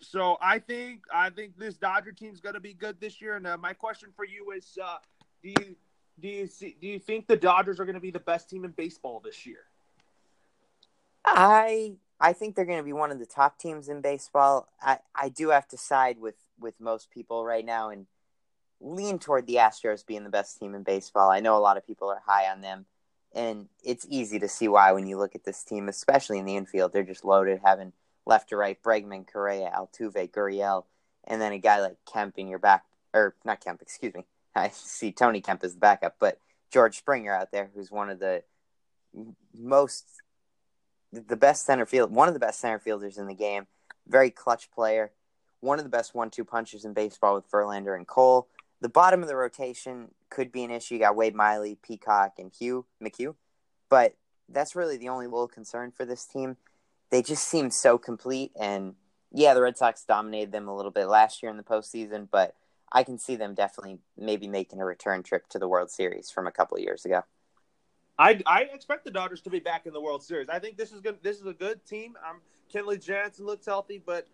so 0.00 0.36
I 0.42 0.58
think 0.58 1.04
I 1.12 1.30
think 1.30 1.58
this 1.58 1.76
Dodger 1.76 2.12
team's 2.12 2.40
going 2.40 2.54
to 2.54 2.60
be 2.60 2.74
good 2.74 3.00
this 3.00 3.20
year. 3.20 3.36
And 3.36 3.46
uh, 3.46 3.56
my 3.56 3.72
question 3.72 4.10
for 4.14 4.26
you 4.26 4.52
is, 4.52 4.78
uh, 4.82 4.98
do 5.42 5.48
you 5.48 5.76
do 6.20 6.28
you 6.28 6.46
see, 6.46 6.76
do 6.80 6.86
you 6.86 6.98
think 6.98 7.26
the 7.26 7.36
Dodgers 7.36 7.80
are 7.80 7.86
going 7.86 7.94
to 7.94 8.00
be 8.00 8.10
the 8.10 8.20
best 8.20 8.50
team 8.50 8.66
in 8.66 8.72
baseball 8.72 9.22
this 9.24 9.46
year? 9.46 9.69
I 11.24 11.94
I 12.20 12.32
think 12.32 12.54
they're 12.54 12.64
going 12.64 12.78
to 12.78 12.84
be 12.84 12.92
one 12.92 13.10
of 13.10 13.18
the 13.18 13.26
top 13.26 13.58
teams 13.58 13.88
in 13.88 14.00
baseball. 14.00 14.68
I, 14.82 14.98
I 15.14 15.30
do 15.30 15.50
have 15.50 15.68
to 15.68 15.78
side 15.78 16.18
with 16.20 16.36
with 16.58 16.80
most 16.80 17.10
people 17.10 17.44
right 17.44 17.64
now 17.64 17.90
and 17.90 18.06
lean 18.80 19.18
toward 19.18 19.46
the 19.46 19.56
Astros 19.56 20.06
being 20.06 20.24
the 20.24 20.30
best 20.30 20.58
team 20.58 20.74
in 20.74 20.82
baseball. 20.82 21.30
I 21.30 21.40
know 21.40 21.56
a 21.56 21.58
lot 21.58 21.76
of 21.76 21.86
people 21.86 22.08
are 22.08 22.22
high 22.24 22.50
on 22.50 22.60
them, 22.60 22.86
and 23.34 23.68
it's 23.84 24.06
easy 24.08 24.38
to 24.38 24.48
see 24.48 24.68
why 24.68 24.92
when 24.92 25.06
you 25.06 25.18
look 25.18 25.34
at 25.34 25.44
this 25.44 25.62
team, 25.62 25.88
especially 25.88 26.38
in 26.38 26.46
the 26.46 26.56
infield. 26.56 26.92
They're 26.92 27.02
just 27.02 27.24
loaded, 27.24 27.60
having 27.64 27.92
left 28.26 28.50
to 28.50 28.56
right, 28.56 28.82
Bregman, 28.82 29.26
Correa, 29.30 29.72
Altuve, 29.76 30.30
Gurriel, 30.30 30.84
and 31.24 31.40
then 31.40 31.52
a 31.52 31.58
guy 31.58 31.80
like 31.80 31.96
Kemp 32.10 32.38
in 32.38 32.48
your 32.48 32.58
back, 32.58 32.84
or 33.12 33.34
not 33.44 33.60
Kemp, 33.60 33.82
excuse 33.82 34.14
me. 34.14 34.26
I 34.54 34.70
see 34.70 35.12
Tony 35.12 35.40
Kemp 35.40 35.62
as 35.62 35.74
the 35.74 35.80
backup, 35.80 36.16
but 36.18 36.38
George 36.72 36.98
Springer 36.98 37.34
out 37.34 37.52
there, 37.52 37.70
who's 37.74 37.90
one 37.90 38.10
of 38.10 38.18
the 38.18 38.42
most, 39.54 40.04
the 41.12 41.36
best 41.36 41.66
center 41.66 41.86
field, 41.86 42.12
one 42.12 42.28
of 42.28 42.34
the 42.34 42.40
best 42.40 42.60
center 42.60 42.78
fielders 42.78 43.18
in 43.18 43.26
the 43.26 43.34
game, 43.34 43.66
very 44.06 44.30
clutch 44.30 44.70
player, 44.70 45.12
one 45.60 45.78
of 45.78 45.84
the 45.84 45.90
best 45.90 46.14
one-two 46.14 46.44
punchers 46.44 46.84
in 46.84 46.92
baseball 46.92 47.34
with 47.34 47.50
Verlander 47.50 47.96
and 47.96 48.06
Cole. 48.06 48.48
The 48.80 48.88
bottom 48.88 49.22
of 49.22 49.28
the 49.28 49.36
rotation 49.36 50.12
could 50.30 50.50
be 50.50 50.64
an 50.64 50.70
issue. 50.70 50.94
You 50.94 51.00
got 51.00 51.16
Wade 51.16 51.34
Miley, 51.34 51.76
Peacock, 51.82 52.34
and 52.38 52.50
Hugh 52.52 52.86
McHugh, 53.02 53.34
but 53.88 54.16
that's 54.48 54.74
really 54.74 54.96
the 54.96 55.08
only 55.08 55.26
little 55.26 55.48
concern 55.48 55.92
for 55.92 56.04
this 56.04 56.24
team 56.24 56.56
they 57.10 57.22
just 57.22 57.46
seem 57.46 57.70
so 57.70 57.98
complete. 57.98 58.52
And 58.58 58.94
yeah, 59.32 59.54
the 59.54 59.62
Red 59.62 59.76
Sox 59.76 60.04
dominated 60.04 60.52
them 60.52 60.68
a 60.68 60.76
little 60.76 60.90
bit 60.90 61.06
last 61.06 61.42
year 61.42 61.50
in 61.50 61.56
the 61.56 61.62
postseason, 61.62 62.28
but 62.30 62.54
I 62.92 63.04
can 63.04 63.18
see 63.18 63.36
them 63.36 63.54
definitely 63.54 63.98
maybe 64.16 64.48
making 64.48 64.80
a 64.80 64.84
return 64.84 65.22
trip 65.22 65.48
to 65.48 65.58
the 65.58 65.68
World 65.68 65.90
Series 65.90 66.30
from 66.30 66.46
a 66.46 66.52
couple 66.52 66.78
years 66.78 67.04
ago. 67.04 67.22
I, 68.20 68.38
I 68.44 68.60
expect 68.74 69.04
the 69.04 69.10
Dodgers 69.10 69.40
to 69.42 69.50
be 69.50 69.60
back 69.60 69.86
in 69.86 69.94
the 69.94 70.00
World 70.00 70.22
Series. 70.22 70.50
I 70.50 70.58
think 70.58 70.76
this 70.76 70.92
is 70.92 71.00
good. 71.00 71.16
This 71.22 71.40
is 71.40 71.46
a 71.46 71.54
good 71.54 71.86
team. 71.86 72.16
Um, 72.28 72.42
Kenley 72.72 73.02
Jansen 73.02 73.46
looks 73.46 73.64
healthy, 73.64 74.02
but 74.04 74.28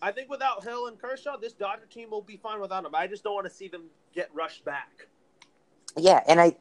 I 0.00 0.12
think 0.12 0.30
without 0.30 0.62
Hill 0.62 0.86
and 0.86 0.96
Kershaw, 0.96 1.36
this 1.36 1.52
Dodger 1.52 1.86
team 1.86 2.08
will 2.10 2.22
be 2.22 2.36
fine 2.36 2.60
without 2.60 2.84
them. 2.84 2.94
I 2.94 3.08
just 3.08 3.24
don't 3.24 3.34
want 3.34 3.48
to 3.48 3.52
see 3.52 3.66
them 3.66 3.86
get 4.14 4.30
rushed 4.32 4.64
back. 4.64 5.08
Yeah, 5.96 6.22
and 6.28 6.40
I 6.40 6.54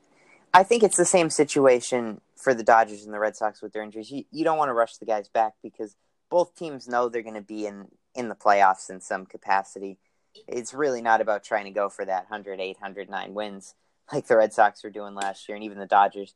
I 0.56 0.63
think 0.63 0.82
it's 0.82 0.97
the 0.97 1.06
same 1.06 1.30
situation 1.30 2.19
for 2.36 2.56
the 2.56 2.63
Dodgers 2.63 3.06
and 3.06 3.13
the 3.13 3.19
Red 3.19 3.36
Sox 3.36 3.62
with 3.62 3.71
their 3.71 3.84
injuries. 3.84 4.10
You, 4.10 4.23
you 4.32 4.43
don't 4.43 4.58
want 4.58 4.69
to 4.69 4.73
rush 4.73 4.97
the 4.97 5.06
guys 5.06 5.30
back 5.30 5.54
because 5.62 5.95
both 6.32 6.56
teams 6.56 6.88
know 6.88 7.10
they're 7.10 7.21
going 7.21 7.36
to 7.36 7.41
be 7.41 7.67
in, 7.67 7.89
in 8.15 8.28
the 8.28 8.36
playoffs 8.36 8.89
in 8.89 9.01
some 9.01 9.28
capacity. 9.28 9.99
It's 10.47 10.73
really 10.73 11.04
not 11.04 11.21
about 11.21 11.43
trying 11.43 11.65
to 11.65 11.71
go 11.71 11.89
for 11.89 12.06
that 12.06 12.30
108, 12.30 12.78
109 12.78 13.34
wins 13.36 13.75
like 14.12 14.28
the 14.28 14.38
Red 14.38 14.54
Sox 14.54 14.84
were 14.84 14.89
doing 14.89 15.13
last 15.13 15.47
year, 15.47 15.56
and 15.56 15.63
even 15.63 15.78
the 15.78 15.86
Dodgers 15.86 16.34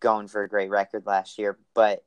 going 0.00 0.28
for 0.28 0.42
a 0.42 0.48
great 0.48 0.70
record 0.70 1.06
last 1.06 1.38
year. 1.38 1.58
But 1.74 2.04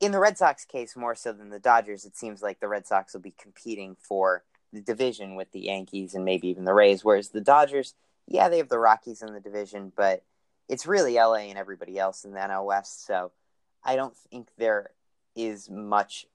in 0.00 0.12
the 0.12 0.18
Red 0.18 0.38
Sox 0.38 0.64
case, 0.64 0.96
more 0.96 1.14
so 1.14 1.32
than 1.32 1.50
the 1.50 1.58
Dodgers, 1.58 2.04
it 2.04 2.16
seems 2.16 2.42
like 2.42 2.60
the 2.60 2.68
Red 2.68 2.86
Sox 2.86 3.14
will 3.14 3.20
be 3.20 3.34
competing 3.40 3.96
for 4.00 4.44
the 4.72 4.80
division 4.80 5.34
with 5.34 5.52
the 5.52 5.60
Yankees 5.60 6.14
and 6.14 6.24
maybe 6.24 6.48
even 6.48 6.64
the 6.64 6.74
Rays, 6.74 7.04
whereas 7.04 7.30
the 7.30 7.40
Dodgers– 7.40 7.94
yeah, 8.30 8.48
they 8.48 8.58
have 8.58 8.68
the 8.68 8.78
Rockies 8.78 9.22
in 9.22 9.34
the 9.34 9.40
division, 9.40 9.92
but 9.94 10.22
it's 10.68 10.86
really 10.86 11.16
LA 11.16 11.48
and 11.48 11.58
everybody 11.58 11.98
else 11.98 12.24
in 12.24 12.32
the 12.32 12.38
NL 12.38 12.64
West. 12.64 13.04
So 13.04 13.32
I 13.84 13.96
don't 13.96 14.16
think 14.16 14.48
there 14.56 14.90
is 15.34 15.68
much 15.68 16.26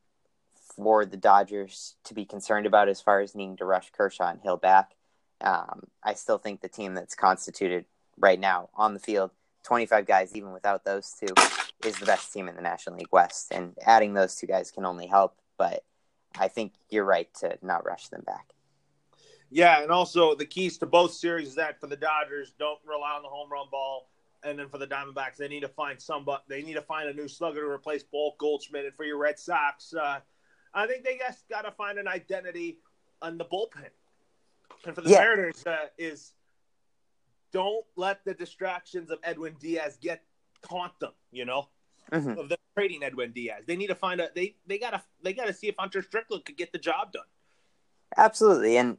for 0.76 1.06
the 1.06 1.18
Dodgers 1.18 1.96
to 2.04 2.14
be 2.14 2.26
concerned 2.26 2.66
about 2.66 2.90
as 2.90 3.00
far 3.00 3.22
as 3.22 3.34
needing 3.34 3.56
to 3.58 3.66
rush 3.66 3.92
Kershaw 3.92 4.30
and 4.30 4.42
Hill 4.42 4.58
back. 4.58 4.92
Um, 5.40 5.84
I 6.04 6.16
still 6.16 6.38
think 6.38 6.60
the 6.60 6.68
team 6.68 6.96
that's 6.96 7.16
constituted 7.16 7.86
right 8.18 8.40
now 8.40 8.70
on 8.76 8.94
the 8.94 9.00
field, 9.00 9.32
25 9.66 10.06
guys, 10.06 10.36
even 10.36 10.54
without 10.54 10.86
those 10.86 11.12
two, 11.20 11.34
is 11.86 11.98
the 11.98 12.06
best 12.06 12.32
team 12.32 12.48
in 12.48 12.56
the 12.56 12.62
National 12.62 12.98
League 12.98 13.12
West. 13.12 13.52
And 13.52 13.74
adding 13.86 14.14
those 14.14 14.36
two 14.36 14.48
guys 14.48 14.72
can 14.72 14.86
only 14.86 15.08
help. 15.08 15.36
But 15.58 15.84
I 16.38 16.48
think 16.48 16.74
you're 16.90 17.06
right 17.06 17.34
to 17.42 17.58
not 17.62 17.86
rush 17.86 18.08
them 18.08 18.24
back. 18.26 18.54
Yeah, 19.50 19.82
and 19.82 19.92
also 19.92 20.36
the 20.36 20.46
keys 20.46 20.78
to 20.80 20.86
both 20.86 21.14
series 21.14 21.50
is 21.50 21.56
that 21.56 21.80
for 21.80 21.88
the 21.88 21.96
Dodgers, 21.96 22.54
don't 22.58 22.80
rely 22.86 23.12
on 23.12 23.22
the 23.22 23.30
home 23.30 23.52
run 23.52 23.68
ball, 23.72 24.10
and 24.44 24.58
then 24.60 24.70
for 24.70 24.78
the 24.78 24.88
Diamondbacks, 24.88 25.38
they 25.38 25.48
need 25.48 25.62
to 25.62 25.68
find 25.68 26.02
somebody. 26.02 26.44
They 26.48 26.62
need 26.62 26.74
to 26.74 26.82
find 26.82 27.10
a 27.10 27.14
new 27.14 27.28
slugger 27.28 27.62
to 27.62 27.68
replace 27.68 28.04
Paul 28.04 28.36
Goldschmidt. 28.38 28.86
And 28.86 28.94
for 28.94 29.06
your 29.06 29.18
Red 29.18 29.40
Sox, 29.40 29.94
uh, 29.94 30.20
I 30.74 30.88
think 30.88 31.04
they 31.04 31.18
just 31.18 31.48
got 31.50 31.62
to 31.62 31.72
find 31.72 31.98
an 31.98 32.08
identity 32.08 32.80
on 33.22 33.38
the 33.38 33.46
bullpen. 33.46 33.90
And 34.86 34.94
for 34.94 35.02
the 35.02 35.10
yeah. 35.10 35.20
Mariners, 35.20 35.66
uh, 35.66 35.88
is 35.98 36.34
don't 37.56 37.86
let 37.96 38.26
the 38.26 38.34
distractions 38.34 39.10
of 39.10 39.20
Edwin 39.24 39.56
Diaz 39.62 39.98
get 40.02 40.22
haunt 40.66 41.00
them. 41.00 41.14
You 41.32 41.46
know, 41.46 41.70
mm-hmm. 42.12 42.38
of 42.38 42.50
the 42.50 42.58
trading 42.78 43.02
Edwin 43.02 43.32
Diaz, 43.32 43.64
they 43.66 43.78
need 43.78 43.88
to 43.88 43.96
find 43.96 44.20
a 44.20 44.28
they 44.36 44.56
they 44.68 44.78
gotta 44.78 45.02
they 45.24 45.32
gotta 45.32 45.54
see 45.54 45.70
if 45.70 45.76
Hunter 45.80 46.02
Strickland 46.02 46.44
could 46.44 46.58
get 46.58 46.74
the 46.74 46.78
job 46.78 47.14
done. 47.14 47.24
Absolutely, 48.18 48.76
and 48.76 48.98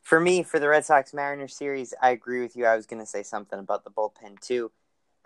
for 0.00 0.20
me, 0.20 0.44
for 0.44 0.60
the 0.60 0.68
Red 0.68 0.84
Sox 0.84 1.12
Mariners 1.12 1.56
series, 1.56 1.92
I 2.00 2.10
agree 2.10 2.40
with 2.40 2.54
you. 2.54 2.66
I 2.66 2.76
was 2.76 2.86
going 2.86 3.02
to 3.02 3.06
say 3.06 3.22
something 3.22 3.58
about 3.58 3.84
the 3.84 3.90
bullpen 3.90 4.40
too. 4.40 4.70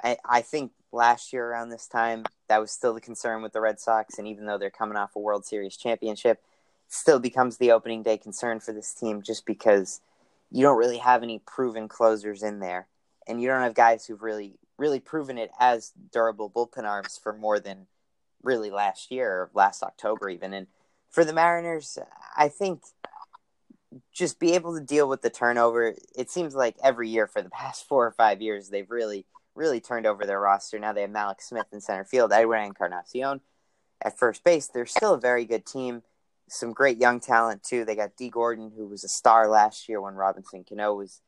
I, 0.03 0.17
I 0.25 0.41
think 0.43 0.73
last 0.91 1.33
year 1.33 1.47
around 1.47 1.69
this 1.69 1.87
time, 1.87 2.25
that 2.49 2.61
was 2.61 2.73
still 2.73 2.93
the 2.93 3.01
concern 3.01 3.43
with 3.43 3.53
the 3.53 3.61
Red 3.61 3.79
Sox. 3.79 4.19
And 4.19 4.27
even 4.27 4.47
though 4.47 4.59
they're 4.59 4.71
coming 4.71 4.97
off 4.97 5.15
a 5.15 5.21
World 5.21 5.45
Series 5.45 5.77
championship, 5.77 6.43
still 6.89 7.21
becomes 7.21 7.59
the 7.59 7.71
opening 7.71 8.03
day 8.03 8.19
concern 8.19 8.59
for 8.59 8.73
this 8.73 8.93
team 8.93 9.23
just 9.23 9.47
because 9.47 10.01
you 10.53 10.63
don't 10.63 10.79
really 10.79 10.99
have 10.99 11.23
any 11.23 11.39
proven 11.39 11.89
closers 11.89 12.43
in 12.43 12.61
there. 12.61 12.87
And 13.27 13.41
you 13.41 13.49
don't 13.49 13.63
have 13.63 13.75
guys 13.75 14.05
who've 14.05 14.23
really, 14.23 14.59
really 14.77 15.01
proven 15.01 15.39
it 15.39 15.51
as 15.59 15.93
durable 16.13 16.51
bullpen 16.51 16.85
arms 16.85 17.19
for 17.21 17.33
more 17.33 17.59
than 17.59 17.87
really 18.43 18.71
last 18.71 19.11
year 19.11 19.31
or 19.31 19.51
last 19.55 19.83
October, 19.83 20.29
even. 20.29 20.53
And 20.53 20.67
for 21.11 21.25
the 21.25 21.33
Mariners, 21.33 21.99
I 22.37 22.49
think 22.49 22.83
just 24.13 24.39
be 24.39 24.55
able 24.55 24.75
to 24.75 24.85
deal 24.85 25.09
with 25.09 25.23
the 25.23 25.31
turnover. 25.31 25.95
It 26.17 26.31
seems 26.31 26.55
like 26.55 26.77
every 26.83 27.09
year 27.09 27.27
for 27.27 27.43
the 27.43 27.51
past 27.51 27.87
four 27.89 28.07
or 28.07 28.13
five 28.13 28.43
years, 28.43 28.69
they've 28.69 28.91
really, 28.91 29.25
really 29.55 29.81
turned 29.81 30.07
over 30.07 30.27
their 30.27 30.41
roster. 30.41 30.79
Now 30.79 30.93
they 30.93 31.03
have 31.03 31.11
Mallex 31.11 31.43
Smith 31.43 31.67
in 31.73 31.81
center 31.81 32.05
field, 32.05 32.33
Edwin 32.33 32.65
Encarnacion 32.65 33.41
at 34.03 34.19
first 34.19 34.45
base. 34.45 34.67
They're 34.67 34.85
still 34.85 35.15
a 35.15 35.21
very 35.21 35.45
good 35.45 35.65
team. 35.65 36.03
Some 36.53 36.75
great 36.75 36.99
young 36.99 37.19
talent, 37.19 37.63
too. 37.63 37.85
They 37.85 37.97
got 37.97 38.17
Dee 38.17 38.29
Gordon, 38.29 38.73
who 38.77 38.87
was 38.87 39.05
a 39.05 39.09
star 39.09 39.49
last 39.49 39.89
year 39.89 40.03
when 40.03 40.15
Robinson 40.15 40.65
Cano 40.69 40.95
was 40.95 41.23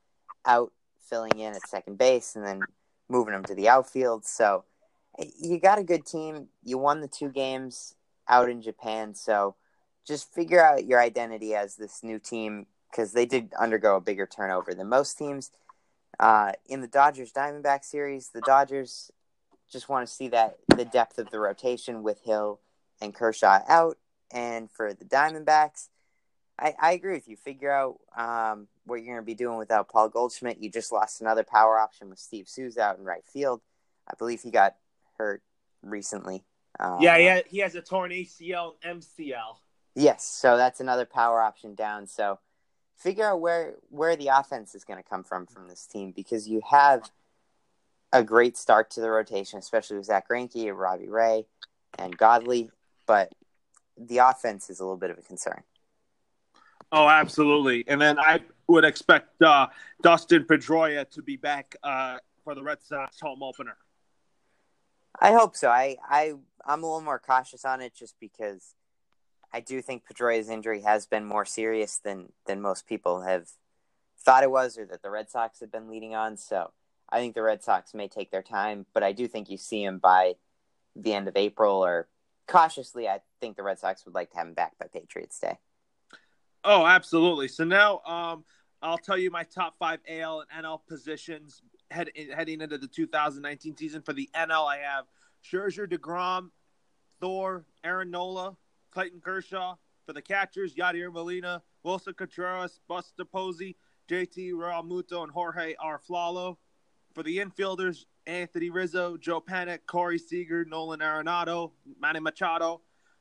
out 0.44 0.72
filling 1.08 1.38
in 1.38 1.54
at 1.54 1.66
second 1.66 1.96
base 1.96 2.36
and 2.36 2.44
then 2.44 2.66
moving 3.08 3.34
him 3.34 3.42
to 3.44 3.54
the 3.54 3.68
outfield. 3.68 4.26
So 4.26 4.64
you 5.38 5.58
got 5.58 5.78
a 5.78 5.84
good 5.84 6.04
team. 6.04 6.48
You 6.62 6.76
won 6.76 7.00
the 7.00 7.08
two 7.08 7.30
games 7.30 7.94
out 8.28 8.50
in 8.50 8.60
Japan. 8.60 9.14
So 9.14 9.56
just 10.06 10.32
figure 10.34 10.62
out 10.62 10.84
your 10.84 11.00
identity 11.00 11.54
as 11.54 11.76
this 11.76 12.02
new 12.02 12.18
team 12.18 12.66
because 12.90 13.12
they 13.12 13.24
did 13.24 13.52
undergo 13.58 13.96
a 13.96 14.00
bigger 14.00 14.26
turnover 14.26 14.74
than 14.74 14.88
most 14.88 15.16
teams. 15.16 15.50
Uh, 16.20 16.52
in 16.66 16.80
the 16.80 16.86
Dodgers 16.86 17.32
Diamondback 17.32 17.84
series, 17.84 18.28
the 18.28 18.42
Dodgers 18.42 19.10
just 19.70 19.88
want 19.88 20.06
to 20.06 20.12
see 20.12 20.28
that 20.28 20.58
the 20.76 20.84
depth 20.84 21.18
of 21.18 21.30
the 21.30 21.40
rotation 21.40 22.02
with 22.02 22.20
Hill 22.24 22.60
and 23.00 23.14
Kershaw 23.14 23.60
out. 23.68 23.96
And 24.32 24.70
for 24.70 24.92
the 24.92 25.04
Diamondbacks, 25.04 25.88
I, 26.58 26.74
I 26.80 26.92
agree 26.92 27.14
with 27.14 27.28
you. 27.28 27.36
Figure 27.36 27.70
out 27.70 27.98
um, 28.16 28.68
what 28.84 28.96
you're 28.96 29.14
going 29.14 29.16
to 29.16 29.22
be 29.22 29.34
doing 29.34 29.58
without 29.58 29.88
Paul 29.88 30.08
Goldschmidt. 30.08 30.62
You 30.62 30.70
just 30.70 30.92
lost 30.92 31.20
another 31.20 31.44
power 31.44 31.78
option 31.78 32.10
with 32.10 32.18
Steve 32.18 32.48
Souza 32.48 32.82
out 32.82 32.98
in 32.98 33.04
right 33.04 33.24
field. 33.24 33.60
I 34.08 34.14
believe 34.18 34.42
he 34.42 34.50
got 34.50 34.76
hurt 35.18 35.42
recently. 35.82 36.44
Uh, 36.78 36.98
yeah, 37.00 37.18
he 37.18 37.24
has, 37.24 37.42
he 37.48 37.58
has 37.58 37.74
a 37.74 37.80
torn 37.80 38.10
ACL 38.10 38.72
and 38.82 39.02
MCL. 39.02 39.56
Yes, 39.94 40.24
so 40.24 40.56
that's 40.56 40.80
another 40.80 41.04
power 41.04 41.40
option 41.40 41.74
down. 41.74 42.06
So 42.06 42.38
figure 42.96 43.26
out 43.26 43.40
where 43.40 43.74
where 43.90 44.16
the 44.16 44.28
offense 44.28 44.74
is 44.74 44.84
going 44.84 45.02
to 45.02 45.08
come 45.08 45.22
from 45.22 45.46
from 45.46 45.68
this 45.68 45.86
team 45.86 46.12
because 46.14 46.48
you 46.48 46.62
have 46.68 47.10
a 48.12 48.22
great 48.22 48.56
start 48.56 48.90
to 48.90 49.00
the 49.00 49.10
rotation, 49.10 49.58
especially 49.58 49.96
with 49.96 50.06
Zack 50.06 50.28
Greinke, 50.28 50.76
Robbie 50.76 51.08
Ray, 51.08 51.46
and 51.98 52.16
Godley. 52.16 52.70
But 53.06 53.32
the 53.96 54.18
offense 54.18 54.70
is 54.70 54.80
a 54.80 54.84
little 54.84 54.96
bit 54.96 55.10
of 55.10 55.18
a 55.18 55.22
concern. 55.22 55.62
Oh, 56.92 57.08
absolutely. 57.08 57.84
And 57.88 58.00
then 58.00 58.18
I 58.18 58.40
would 58.68 58.84
expect 58.84 59.42
uh, 59.42 59.68
Dustin 60.02 60.44
Pedroia 60.44 61.08
to 61.10 61.22
be 61.22 61.36
back 61.36 61.76
uh, 61.82 62.18
for 62.44 62.54
the 62.54 62.62
Red 62.62 62.82
Sox 62.82 63.20
home 63.20 63.42
opener. 63.42 63.76
I 65.20 65.32
hope 65.32 65.56
so. 65.56 65.68
I, 65.68 65.96
I 66.08 66.34
I'm 66.64 66.82
a 66.82 66.86
little 66.86 67.00
more 67.00 67.18
cautious 67.18 67.64
on 67.64 67.80
it 67.80 67.94
just 67.94 68.14
because 68.20 68.74
I 69.52 69.60
do 69.60 69.80
think 69.80 70.04
Pedroia's 70.04 70.48
injury 70.48 70.80
has 70.82 71.06
been 71.06 71.24
more 71.24 71.44
serious 71.44 71.98
than 71.98 72.32
than 72.46 72.60
most 72.60 72.86
people 72.86 73.22
have 73.22 73.48
thought 74.18 74.42
it 74.42 74.50
was, 74.50 74.78
or 74.78 74.86
that 74.86 75.02
the 75.02 75.10
Red 75.10 75.30
Sox 75.30 75.60
have 75.60 75.70
been 75.70 75.88
leading 75.88 76.14
on. 76.14 76.36
So 76.36 76.72
I 77.10 77.20
think 77.20 77.34
the 77.34 77.42
Red 77.42 77.62
Sox 77.62 77.94
may 77.94 78.08
take 78.08 78.30
their 78.30 78.42
time, 78.42 78.86
but 78.92 79.02
I 79.02 79.12
do 79.12 79.28
think 79.28 79.50
you 79.50 79.56
see 79.56 79.84
him 79.84 79.98
by 79.98 80.34
the 80.96 81.12
end 81.12 81.28
of 81.28 81.36
April, 81.36 81.84
or 81.84 82.08
cautiously, 82.46 83.08
I 83.08 83.20
think 83.40 83.56
the 83.56 83.62
Red 83.62 83.78
Sox 83.78 84.04
would 84.04 84.14
like 84.14 84.30
to 84.30 84.36
have 84.38 84.46
him 84.46 84.54
back 84.54 84.78
by 84.78 84.86
Patriots 84.92 85.38
Day. 85.38 85.58
Oh, 86.62 86.86
absolutely. 86.86 87.48
So 87.48 87.64
now, 87.64 88.00
um, 88.06 88.44
I'll 88.80 88.98
tell 88.98 89.18
you 89.18 89.30
my 89.30 89.44
top 89.44 89.74
five 89.78 90.00
AL 90.08 90.44
and 90.50 90.64
NL 90.64 90.80
positions 90.88 91.62
head, 91.90 92.10
heading 92.34 92.60
into 92.60 92.78
the 92.78 92.86
2019 92.86 93.76
season. 93.76 94.02
For 94.02 94.12
the 94.12 94.28
NL, 94.34 94.66
I 94.66 94.78
have 94.78 95.04
Scherzer, 95.44 95.86
DeGrom, 95.86 96.50
Thor, 97.20 97.64
Aaron 97.82 98.10
Nola, 98.10 98.56
Clayton 98.90 99.20
Kershaw. 99.20 99.76
For 100.06 100.12
the 100.12 100.20
catchers, 100.20 100.74
Yadier 100.74 101.10
Molina, 101.10 101.62
Willson 101.82 102.14
Contreras, 102.14 102.78
Buster 102.88 103.24
Posey, 103.24 103.74
JT 104.10 104.52
Realmuto, 104.52 105.22
and 105.22 105.32
Jorge 105.32 105.74
Alfaro. 105.82 106.58
For 107.14 107.22
the 107.22 107.38
infielders, 107.38 108.04
Anthony 108.26 108.70
Rizzo, 108.70 109.16
Joe 109.16 109.40
Panik, 109.40 109.80
Corey 109.86 110.18
Seager, 110.18 110.64
Nolan 110.64 111.00
Arenado, 111.00 111.72
Manny 112.00 112.20
Machado. 112.20 112.80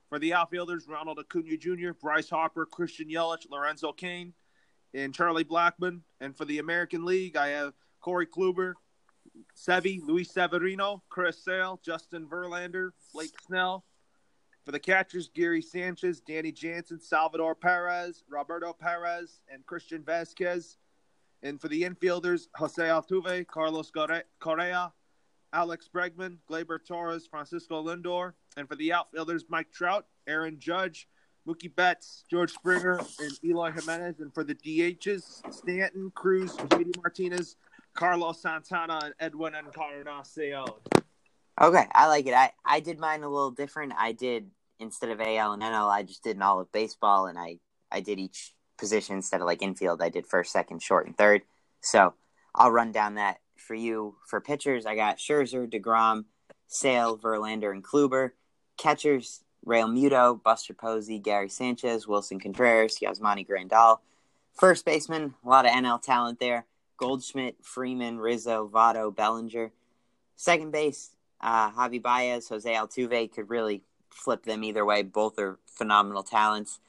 For 0.10 0.20
the 0.20 0.34
outfielders, 0.34 0.88
Ronald 0.88 1.18
Acuna 1.20 1.58
Jr., 1.58 1.92
Bryce 2.00 2.30
Harper, 2.30 2.66
Christian 2.68 3.10
Yelich, 3.10 3.50
Lorenzo 3.50 3.92
Cain, 3.92 4.34
and 4.94 5.14
Charlie 5.14 5.44
Blackmon. 5.44 6.02
And 6.22 6.38
for 6.38 6.46
the 6.46 6.60
American 6.60 7.04
League, 7.04 7.36
I 7.36 7.48
have 7.48 7.74
Corey 8.00 8.28
Kluber, 8.28 8.74
Sevi, 9.58 10.00
Luis 10.06 10.32
Severino, 10.32 11.02
Chris 11.10 11.44
Sale, 11.44 11.80
Justin 11.84 12.28
Verlander, 12.28 12.92
Blake 13.14 13.34
Snell. 13.48 13.86
For 14.66 14.72
the 14.72 14.80
catchers, 14.80 15.30
Gary 15.34 15.62
Sanchez, 15.62 16.22
Danny 16.22 16.52
Jansen, 16.52 17.02
Salvador 17.02 17.56
Perez, 17.56 18.24
Roberto 18.30 18.72
Perez, 18.72 19.42
and 19.52 19.66
Christian 19.66 20.04
Vasquez. 20.04 20.78
And 21.44 21.60
for 21.60 21.68
the 21.68 21.84
infielders, 21.84 22.48
Jose 22.56 22.82
Altuve, 22.82 23.46
Carlos 23.48 23.92
Correa, 24.40 24.94
Alex 25.52 25.90
Bregman, 25.94 26.38
Gleyber 26.50 26.80
Torres, 26.86 27.28
Francisco 27.28 27.84
Lindor. 27.84 28.32
And 28.56 28.68
for 28.68 28.76
the 28.76 28.94
outfielders, 28.94 29.46
Mike 29.50 29.72
Trout, 29.72 30.06
Aaron 30.26 30.58
Judge, 30.58 31.08
Mookie 31.46 31.74
Betts, 31.76 32.24
George 32.32 32.52
Springer, 32.52 33.00
and 33.20 33.32
Eloy 33.44 33.72
Jimenez. 33.72 34.22
And 34.22 34.34
for 34.34 34.46
the 34.46 34.56
DHs, 34.56 35.54
Stanton, 35.54 36.12
Cruz, 36.16 36.56
JD 36.56 36.96
Martinez, 36.98 37.58
Carlos 37.94 38.42
Santana, 38.42 39.02
and 39.04 39.14
Edwin 39.20 39.54
Encarnacion. 39.54 40.66
Okay, 41.62 41.86
I 41.94 42.08
like 42.08 42.26
it. 42.26 42.34
I, 42.34 42.52
I 42.66 42.80
did 42.80 43.00
mine 43.00 43.22
a 43.24 43.30
little 43.30 43.52
different. 43.52 43.94
I 43.98 44.14
did 44.14 44.50
instead 44.80 45.10
of 45.10 45.22
AL 45.22 45.54
and 45.54 45.62
NL, 45.62 45.90
I 45.90 46.04
just 46.04 46.24
did 46.24 46.36
an 46.38 46.42
all 46.42 46.60
of 46.60 46.72
baseball, 46.72 47.28
and 47.28 47.38
I 47.38 47.60
I 47.92 48.00
did 48.00 48.20
each 48.20 48.54
position 48.78 49.16
instead 49.16 49.42
of 49.42 49.48
like 49.48 49.62
infield. 49.62 50.02
I 50.02 50.10
did 50.10 50.28
first, 50.28 50.52
second, 50.52 50.82
short, 50.82 51.06
and 51.06 51.18
third. 51.18 51.44
So 51.82 52.14
I'll 52.56 52.72
run 52.72 52.92
down 52.92 53.16
that 53.16 53.40
for 53.58 53.76
you. 53.76 54.16
For 54.26 54.42
pitchers, 54.42 54.86
I 54.86 54.96
got 54.96 55.18
Scherzer, 55.18 55.70
Degrom, 55.70 56.26
Sale, 56.68 57.18
Verlander, 57.18 57.72
and 57.72 57.84
Kluber. 57.84 58.32
Catchers, 58.78 59.44
Realmuto, 59.66 60.42
Buster 60.42 60.74
Posey, 60.74 61.20
Gary 61.20 61.50
Sanchez, 61.50 62.06
Willson 62.06 62.42
Contreras, 62.42 63.00
Yasmani 63.00 63.48
Grandal. 63.48 64.00
First 64.54 64.86
baseman, 64.86 65.34
a 65.44 65.50
lot 65.50 65.66
of 65.66 65.72
NL 65.72 66.02
talent 66.02 66.40
there. 66.40 66.66
Goldschmidt, 66.98 67.58
Freeman, 67.64 68.20
Rizzo, 68.20 68.70
Votto, 68.72 69.16
Bellinger. 69.16 69.72
Second 70.36 70.72
base, 70.72 71.12
uh, 71.42 71.72
Javi 71.72 72.02
Baez, 72.02 72.48
Jose 72.50 72.72
Altuve 72.72 73.32
could 73.32 73.50
really 73.50 73.82
flip 74.10 74.44
them 74.44 74.64
either 74.64 74.86
way. 74.86 75.04
Both 75.04 75.40
are 75.40 75.60
phenomenal 75.66 76.24
talents. 76.24 76.80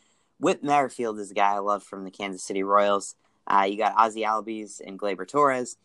Whit 0.44 0.62
Merrifield 0.62 1.18
is 1.20 1.30
a 1.30 1.34
guy 1.34 1.54
I 1.54 1.60
love 1.60 1.82
from 1.82 2.04
the 2.04 2.10
Kansas 2.10 2.42
City 2.42 2.62
Royals. 2.62 3.16
Uh, 3.46 3.66
you 3.66 3.78
got 3.78 3.94
Ozzie 3.96 4.24
Albies 4.24 4.78
and 4.86 4.98
Gleyber 4.98 5.26
Torres. 5.26 5.78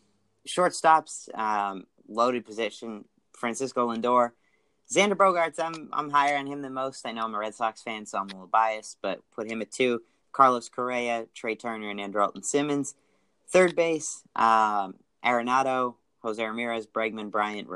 Shortstops, 0.45 1.34
um, 1.34 1.86
loaded 2.10 2.45
position. 2.45 3.06
Francisco 3.38 3.88
Lindor, 3.88 4.32
Xander 4.93 5.13
Bogaerts. 5.13 5.63
I'm 5.63 5.89
I'm 5.93 6.10
higher 6.10 6.36
on 6.36 6.45
him 6.45 6.62
than 6.62 6.74
most. 6.74 7.08
I 7.08 7.13
know 7.13 7.24
I'm 7.24 7.36
a 7.36 7.39
Red 7.39 7.56
Sox 7.56 7.82
fan, 7.82 8.06
so 8.06 8.17
I'm 8.17 8.26
a 8.26 8.34
little 8.34 8.48
biased, 8.48 8.98
but 9.02 9.22
put 9.34 9.50
him 9.50 9.62
at 9.62 9.72
two. 9.72 10.02
Carlos 10.34 10.67
Correa, 10.67 11.28
Trea 11.34 11.56
Turner, 11.56 11.89
and 11.89 12.02
Andrelton 12.02 12.43
Simmons. 12.43 12.95
Third 13.48 13.78
base, 13.78 14.24
um, 14.36 14.95
Arenado, 15.24 15.95
Jose 16.17 16.43
Ramirez, 16.43 16.86
Bregman, 16.86 17.32
Bryant, 17.32 17.69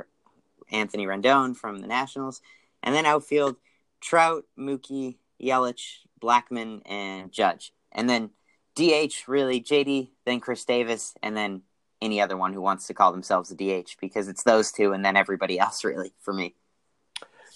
Anthony 0.70 1.06
Rendon 1.06 1.56
from 1.56 1.80
the 1.80 1.88
Nationals, 1.88 2.42
and 2.84 2.94
then 2.94 3.06
outfield 3.06 3.56
Trout, 4.02 4.44
Mookie, 4.60 5.16
Yelich, 5.42 6.00
Blackmon, 6.24 6.82
and 6.86 7.32
Judge. 7.32 7.74
And 7.92 8.10
then 8.10 8.32
DH 8.76 9.28
really 9.28 9.62
JD, 9.62 10.10
then 10.26 10.40
Chris 10.40 10.64
Davis, 10.66 11.14
and 11.22 11.36
then 11.36 11.62
any 12.02 12.20
other 12.22 12.38
one 12.38 12.54
who 12.54 12.62
wants 12.62 12.88
to 12.88 12.94
call 12.94 13.12
themselves 13.12 13.52
a 13.52 13.56
DH 13.56 13.96
because 14.02 14.28
it's 14.28 14.44
those 14.44 14.72
two 14.72 14.92
and 14.94 15.06
then 15.06 15.16
everybody 15.16 15.60
else 15.60 15.84
really 15.84 16.14
for 16.20 16.34
me. 16.34 16.56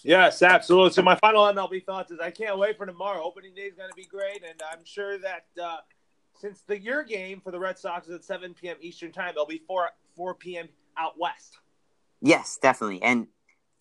Yes, 0.03 0.41
absolutely. 0.41 0.91
So 0.91 1.01
my 1.01 1.15
final 1.15 1.43
MLB 1.45 1.83
thoughts 1.83 2.11
is 2.11 2.19
I 2.19 2.31
can't 2.31 2.57
wait 2.57 2.77
for 2.77 2.85
tomorrow. 2.85 3.23
Opening 3.23 3.53
day 3.55 3.63
is 3.63 3.75
going 3.75 3.89
to 3.89 3.95
be 3.95 4.05
great, 4.05 4.43
and 4.47 4.61
I'm 4.71 4.85
sure 4.85 5.17
that 5.19 5.45
uh, 5.61 5.77
since 6.39 6.61
the 6.61 6.79
year 6.79 7.03
game 7.03 7.41
for 7.41 7.51
the 7.51 7.59
Red 7.59 7.79
Sox 7.79 8.07
is 8.07 8.15
at 8.15 8.23
7 8.23 8.53
p.m. 8.53 8.77
Eastern 8.79 9.11
time, 9.11 9.29
it'll 9.31 9.47
be 9.47 9.61
4 9.67 9.89
4 10.15 10.35
p.m. 10.35 10.69
out 10.97 11.19
west. 11.19 11.57
Yes, 12.21 12.59
definitely, 12.61 13.01
and 13.01 13.27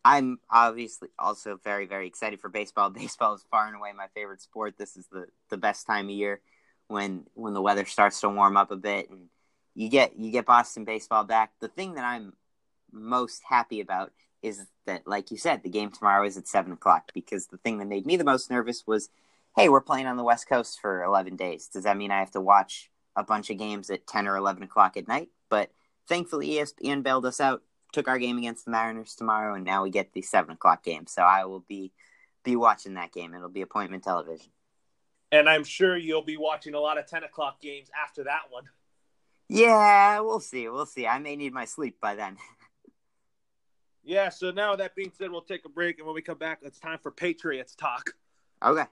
I'm 0.07 0.39
obviously 0.49 1.09
also 1.19 1.59
very 1.65 1.87
very 1.87 2.07
excited 2.07 2.41
for 2.41 2.49
baseball. 2.49 2.91
Baseball 3.03 3.35
is 3.35 3.45
far 3.51 3.67
and 3.67 3.75
away 3.75 3.93
my 3.93 4.07
favorite 4.15 4.41
sport. 4.41 4.79
This 4.79 4.97
is 4.97 5.09
the 5.11 5.27
the 5.51 5.57
best 5.57 5.85
time 5.85 6.07
of 6.07 6.13
year 6.13 6.41
when 6.87 7.27
when 7.35 7.55
the 7.55 7.61
weather 7.63 7.85
starts 7.85 8.21
to 8.21 8.29
warm 8.29 8.57
up 8.57 8.71
a 8.71 8.77
bit 8.77 9.11
and 9.11 9.29
you 9.75 9.89
get 9.89 10.17
you 10.17 10.31
get 10.31 10.47
Boston 10.47 10.85
baseball 10.85 11.25
back. 11.25 11.51
The 11.61 11.67
thing 11.67 11.95
that 11.95 12.05
I'm 12.05 12.35
most 12.93 13.43
happy 13.49 13.81
about 13.81 14.13
is 14.43 14.65
that, 14.87 15.09
like 15.09 15.33
you 15.33 15.37
said, 15.37 15.65
the 15.65 15.69
game 15.69 15.91
tomorrow 15.91 16.25
is 16.25 16.37
at 16.37 16.47
seven 16.47 16.71
o'clock. 16.71 17.11
Because 17.13 17.49
the 17.49 17.59
thing 17.59 17.79
that 17.79 17.89
made 17.89 18.07
me 18.07 18.17
the 18.17 18.23
most 18.23 18.49
nervous 18.49 18.87
was, 18.87 19.09
hey, 19.57 19.69
we're 19.69 19.81
playing 19.81 20.07
on 20.07 20.17
the 20.17 20.23
West 20.23 20.49
Coast 20.49 20.79
for 20.81 21.03
eleven 21.03 21.35
days. 21.35 21.67
Does 21.67 21.83
that 21.83 21.97
mean 21.97 22.13
I 22.13 22.21
have 22.21 22.31
to 22.33 22.41
watch 22.41 22.91
a 23.17 23.25
bunch 23.25 23.51
of 23.51 23.59
games 23.59 23.91
at 23.91 24.07
ten 24.07 24.29
or 24.29 24.37
eleven 24.37 24.63
o'clock 24.63 24.97
at 24.97 25.09
night? 25.09 25.31
But 25.49 25.73
thankfully, 26.09 26.51
ESPN 26.51 27.03
bailed 27.03 27.27
us 27.27 27.41
out, 27.41 27.63
took 27.97 28.09
our 28.09 28.19
game 28.19 28.37
against 28.37 28.67
the 28.67 28.71
Mariners 28.71 29.15
tomorrow, 29.15 29.55
and 29.55 29.65
now 29.65 29.83
we 29.83 29.89
get 29.89 30.13
the 30.13 30.21
seven 30.21 30.51
o'clock 30.51 30.85
game. 30.85 31.07
So 31.07 31.23
I 31.23 31.47
will 31.47 31.65
be 31.67 31.93
be 32.45 32.55
watching 32.55 32.95
that 32.95 33.11
game. 33.11 33.35
It'll 33.35 33.49
be 33.49 33.63
appointment 33.63 34.05
television. 34.05 34.51
And 35.33 35.49
I'm 35.49 35.65
sure 35.65 35.97
you'll 35.97 36.23
be 36.23 36.37
watching 36.37 36.75
a 36.75 36.79
lot 36.79 36.99
of 36.99 37.07
ten 37.07 37.25
o'clock 37.25 37.59
games 37.63 37.89
after 38.05 38.25
that 38.25 38.43
one. 38.51 38.65
Yeah, 39.49 40.21
we'll 40.21 40.41
see. 40.41 40.69
We'll 40.69 40.85
see. 40.85 41.07
I 41.07 41.19
may 41.19 41.37
need 41.37 41.55
my 41.55 41.65
sleep 41.65 41.97
by 41.99 42.17
then. 42.17 42.37
yeah, 44.05 44.29
so 44.29 44.51
now 44.51 44.77
that 44.77 44.95
being 44.95 45.13
said, 45.17 45.31
we'll 45.31 45.41
take 45.41 45.65
a 45.65 45.71
break. 45.71 45.99
And 45.99 46.07
when 46.07 46.15
we 46.15 46.21
come 46.21 46.39
back, 46.39 46.59
it's 46.63 46.79
time 46.79 46.99
for 47.03 47.11
Patriots 47.11 47.75
talk. 47.75 48.11
Okay. 48.63 48.85